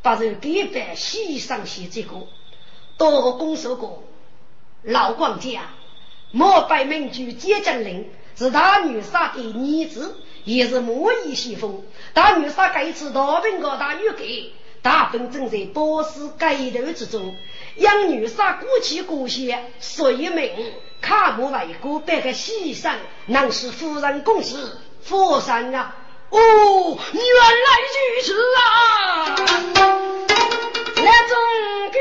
[0.01, 2.28] 把这给边西上西这个，
[2.97, 4.03] 多个公守过
[4.82, 5.70] 老管家，
[6.32, 11.84] 莫拜名居接江令，是大女杀的女子，也是莫以西风。
[12.14, 17.36] 大女杀该次大兵高大预给，大兵正在波斯街头之中，
[17.78, 20.52] 养女杀过气过血，随命。
[21.00, 22.96] 卡姆为国办个牺牲，
[23.28, 24.56] 能使夫人共事
[25.04, 25.96] 佛山啊！
[26.30, 29.36] 哦，原来如此啊！
[30.96, 31.38] 那种
[31.92, 32.00] 歌。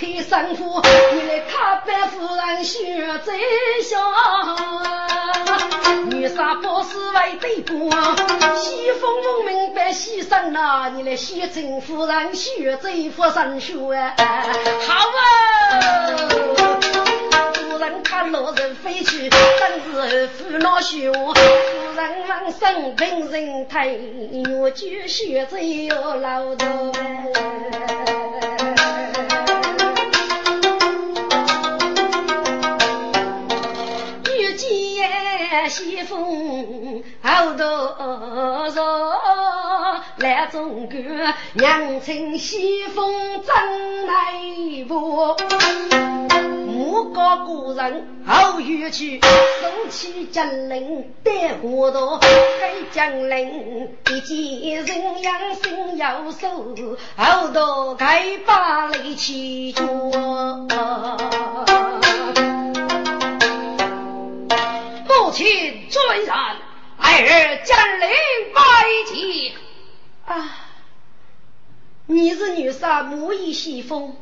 [0.00, 0.80] 开生活，
[1.12, 3.34] 你来看白夫人学在
[3.82, 3.98] 下，
[6.06, 7.90] 女杀不是为对过，
[8.56, 13.74] 西风风明白牺牲呐，你来西征夫人学在佛上学，
[14.86, 15.28] 好啊！
[17.78, 21.12] 人看老人飞去，真是烦恼学。
[21.12, 21.34] 夫
[21.94, 24.00] 人往生病人推，
[24.58, 26.90] 我就学着要老多。
[37.22, 38.82] 风好多少，
[40.16, 40.98] 来中国
[41.54, 44.14] 娘亲西风真来
[44.88, 45.36] 不？
[46.72, 56.74] 我告故人后远去，送起江陵带花刀，给江陵一见人养心要守，
[57.16, 59.84] 后头该把雷起脚。
[65.08, 65.46] 母亲
[65.90, 66.26] 尊
[67.00, 68.08] 然，儿江陵
[68.54, 68.60] 拜
[69.06, 69.52] 见。
[70.26, 70.56] 啊，
[72.06, 74.16] 你是女杀母以西风。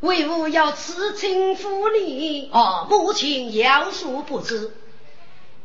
[0.00, 4.72] 为吾要赐亲夫礼，哦，母亲有所不知。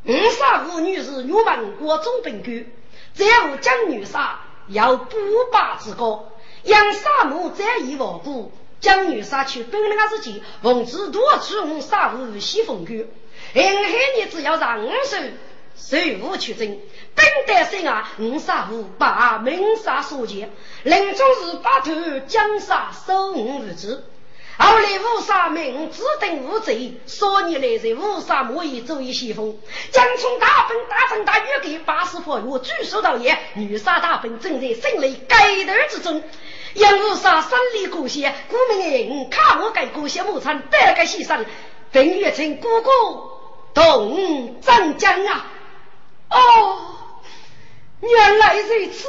[0.06, 2.66] 五杀五女是入门国中本官，
[3.14, 5.18] 只要将女杀有不
[5.52, 6.32] 霸之高，
[6.64, 13.06] 让杀母再以我故，将女杀去本那个自己，奉旨夺取五杀五西风官。
[13.54, 15.18] 因后你只要让五手
[15.76, 16.80] 随无取征，
[17.16, 20.52] 本得生啊五杀五把明杀所见，
[20.84, 21.92] 临终时把头
[22.28, 24.06] 江杀收五日子。
[24.58, 29.58] 后来五杀明指定无罪，说你来在五杀莫以走一西风，
[29.92, 36.22] 将从大本大阵大约给八十破我据说到也，女杀大本正在胜利改头之中，
[36.76, 41.44] 因五杀胜利过些，顾明人看我改过些木餐，得个牺牲，
[41.92, 42.90] 并约请姑姑
[43.74, 45.48] 同镇江啊！
[46.32, 46.96] 哦，
[48.02, 49.08] 原来如此。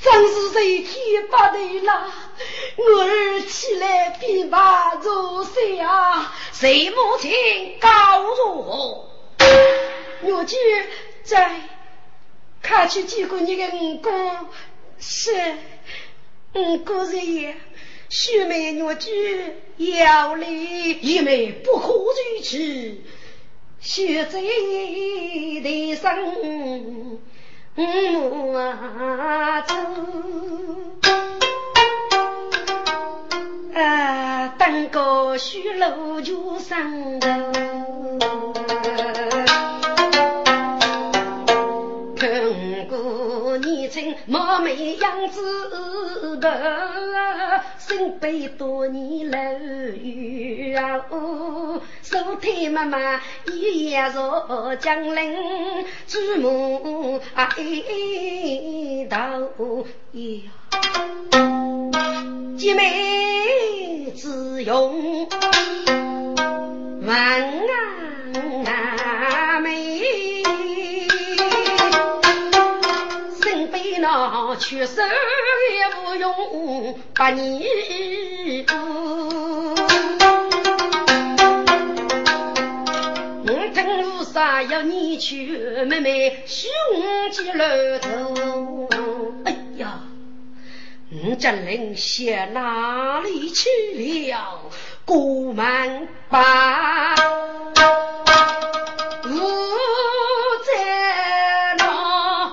[0.00, 2.12] 真是谁天不对了，
[2.76, 6.34] 我儿起来便把如谁啊？
[6.52, 9.08] 谁母亲告如何？
[10.22, 10.56] 我就
[11.22, 11.60] 在
[12.60, 14.10] 看去见过你的五姑，
[14.98, 15.54] 是
[16.54, 17.54] 五姑人也。
[18.08, 22.12] 须美女婿要来，一妹不可如
[22.42, 22.58] 此。
[23.82, 26.16] 须在台上。
[28.54, 29.74] 啊，走！
[33.74, 37.28] 啊，登高须路就上头，
[42.16, 49.38] 看过年轻貌美样子的，身背多年老
[50.78, 50.78] 友
[51.10, 51.80] 啊。
[52.02, 55.36] 手推妈妈一夜坐江陵，
[56.06, 60.42] 祖母啊一头呀，
[62.58, 65.28] 姐妹自用
[67.06, 67.68] 万
[68.66, 70.02] 啊美，
[73.42, 77.64] 身背那缺手也不用把你。
[84.42, 86.68] 啥要你去，妹妹兄
[87.30, 89.38] 弟楼头。
[89.44, 90.00] 哎呀，
[91.10, 94.62] 你这灵写哪里去了？
[95.04, 97.14] 过门把
[99.26, 99.38] 无
[100.66, 102.52] 在那，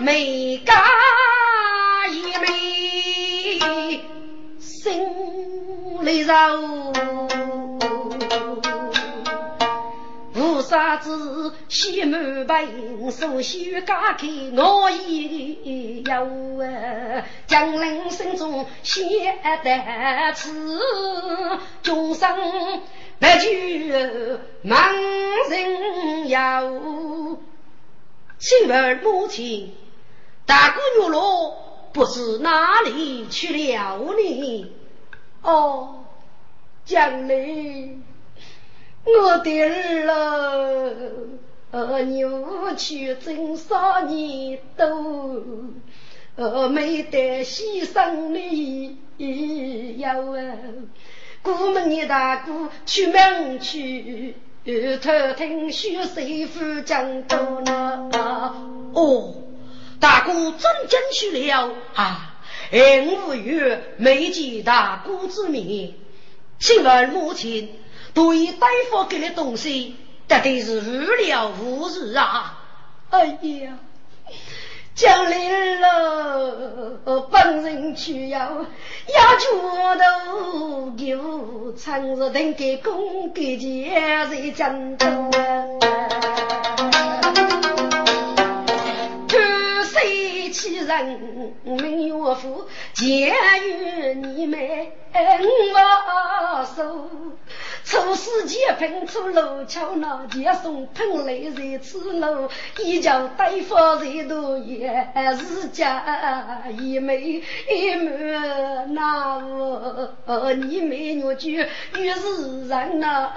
[0.00, 0.84] 每家
[2.10, 3.58] 一妹
[10.96, 14.26] 子西门本，手续家开
[14.56, 17.24] 我也有啊！
[17.46, 19.02] 江陵心中写
[19.62, 20.80] 得词，
[21.82, 22.36] 终生
[23.18, 24.92] 不求盲
[25.50, 27.38] 人有。
[28.38, 28.72] 媳妇
[29.02, 29.72] 母亲，
[30.44, 31.56] 大姑娘罗
[31.92, 34.66] 不知哪里去了呢？
[35.42, 36.04] 哦，
[36.84, 38.04] 江陵。
[39.06, 40.90] 我的儿
[41.70, 45.44] 啊，牛去挣少年多，
[46.34, 48.98] 呃，没得牺牲哩
[49.98, 50.56] 要啊！
[51.42, 54.34] 姑门你大姑出门去，
[54.64, 58.10] 偷听许谁夫讲多呢？
[58.92, 59.34] 哦，
[60.00, 62.40] 大姑真进去了啊！
[62.72, 65.94] 俺无语没见大姑之面，
[66.58, 67.68] 请问母亲
[68.16, 69.94] 对大夫给的东西，
[70.26, 72.58] 到底是无了无日啊？
[73.10, 73.78] 哎呀！
[74.94, 76.98] 将来了，
[77.30, 79.50] 本人去要要拳
[79.98, 83.92] 头，有长日等给公给姐
[84.30, 85.30] 在江东。
[89.28, 89.36] 举
[89.84, 90.00] 手
[90.50, 92.64] 起人问岳父，
[92.94, 94.58] 见与你们
[95.74, 97.10] 我手。
[97.84, 102.48] 出世界喷出路桥那接送喷来在此路，
[102.82, 108.10] 一叫对方在多远，自家一妹一妹
[108.88, 113.30] 那我你美女就于是人那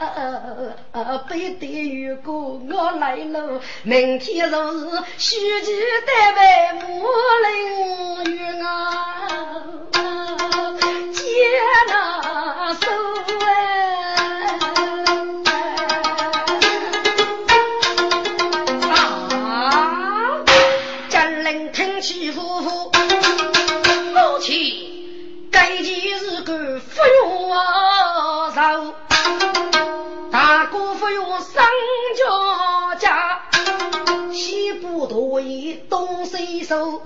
[1.29, 4.79] 背对于过我来了，明天若是
[5.19, 5.71] 须记
[6.07, 6.41] 带备
[6.87, 7.05] 木
[7.45, 8.65] 林与我
[11.69, 12.81] 接那手
[13.45, 13.47] 哎。
[25.51, 27.51] 该件事干不用
[28.55, 28.57] 愁，
[30.31, 31.63] 大哥不用上家
[32.15, 32.23] 家，
[34.39, 37.01] 西部多一东西手，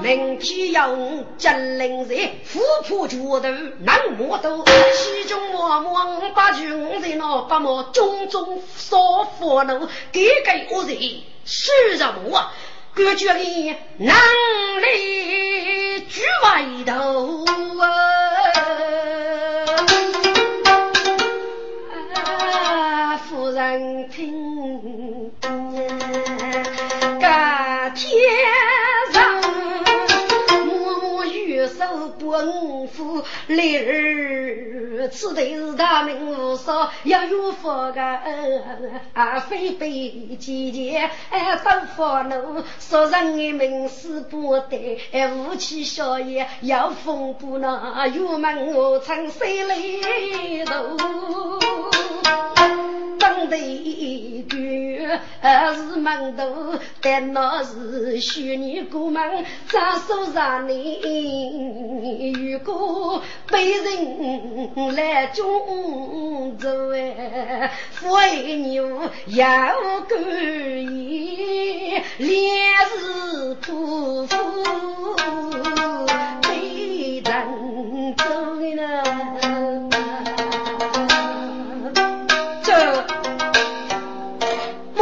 [0.00, 0.96] 明天要
[1.36, 3.48] 金陵人富婆脚头
[3.80, 10.96] 难摸到，西中我望把军在那把么中中少佛奴，给给我人
[11.44, 12.52] 是什么？
[12.94, 14.16] 感觉你能
[14.82, 17.44] 力举外头
[17.80, 17.86] 啊，
[33.56, 38.02] 福，立儿此地是大名无所，要有福个
[39.14, 49.76] 啊，非非姐姐哎，都发怒，说人的名师不对，哎，武器小爷要风不那，有门我曾谁来
[50.66, 50.96] 头？
[53.18, 54.35] 当得
[55.40, 67.70] 还是门头，但那是虚拟过门，咋说让你如果被人来中走哎，
[68.02, 69.74] 为牛要
[70.08, 72.34] 故意，烈
[72.98, 74.36] 士不负
[76.42, 78.24] 被人走
[78.74, 79.95] 呢。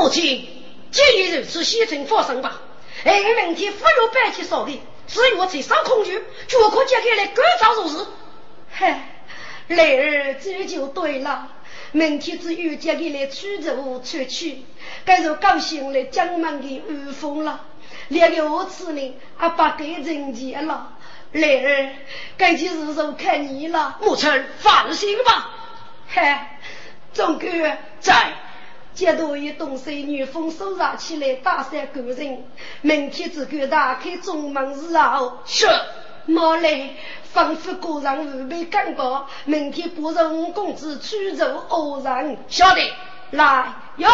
[0.05, 0.47] 母亲，
[0.91, 2.61] 既然如此，事情发生吧。
[3.05, 8.07] 哎，明天不用白天烧的，只有在上空军，就可接开来赶早入事。
[8.71, 9.23] 嗨，
[9.69, 11.49] 来儿这就对了。
[11.93, 14.67] 明天只有接开来出走出去，
[15.07, 17.65] 该是高兴了江门的雨风了。
[18.09, 20.93] 两个我此呢，阿爸给人钱了。
[21.33, 21.93] 来儿，
[22.37, 23.97] 该件事就看你了。
[24.03, 25.51] 母亲放心吧。
[26.09, 26.61] 嗨，
[27.15, 27.47] 总哥
[28.01, 28.35] 在。
[28.95, 32.45] 接到一东西，女风收拾起来，打散个人。
[32.81, 35.67] 明天只管打开中门时候，是
[36.27, 36.91] 莫来，
[37.35, 39.29] 吩咐个人预备干报。
[39.45, 42.81] 明天不是五公子出走偶然，晓得
[43.33, 44.09] 来哟。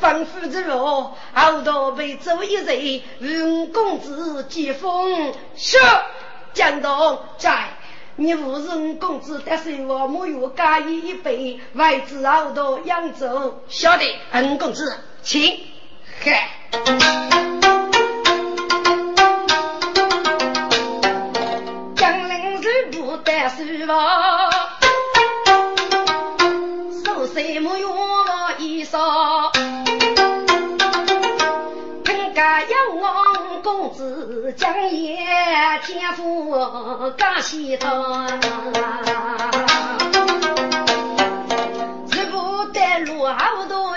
[0.00, 5.76] 吩咐之后，后头被走一人，五公子接风，是
[6.54, 7.68] 江东在。
[8.16, 13.62] 你无人公子，但是我母有加一一杯，外子好多扬州。
[13.68, 15.58] 晓得，恩公子，请。
[16.22, 16.50] 嗨，
[21.96, 24.39] 江陵人不得失望，
[34.56, 34.68] 今
[35.04, 35.18] 夜
[35.84, 36.50] 天赋
[37.16, 38.26] 刚西堂，
[42.10, 43.89] 日不带路好多。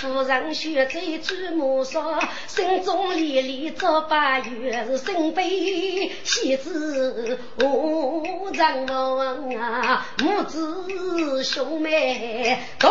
[0.00, 12.90] 夫人学在祖母说，心中历历早八月是身悲喜子无丈夫啊，母子兄妹同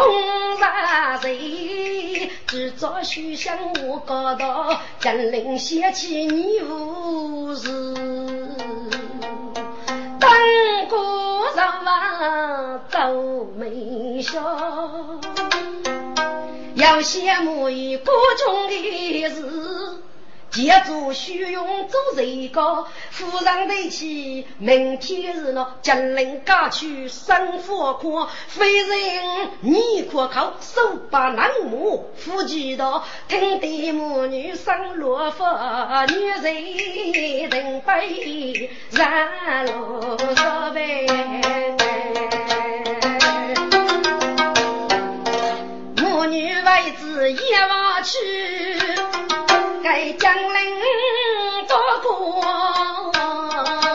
[0.59, 2.29] 杀谁？
[2.45, 3.57] 只早许向
[3.87, 7.95] 我高道，金陵掀起你无事，
[10.19, 10.31] 当
[10.87, 15.38] 过上房皱眉笑。
[16.79, 20.01] 要羡慕于国中的事，
[20.49, 36.41] 借助虚荣做人高，夫人对起，明天是那金陵家去生活宽，非人你可靠，手把南木夫妻道，听得母女生落发，女人
[37.49, 40.71] 人悲染罗嗦
[46.25, 48.17] 女为子也望去，
[49.83, 50.79] 给江陵
[51.67, 53.88] 多过。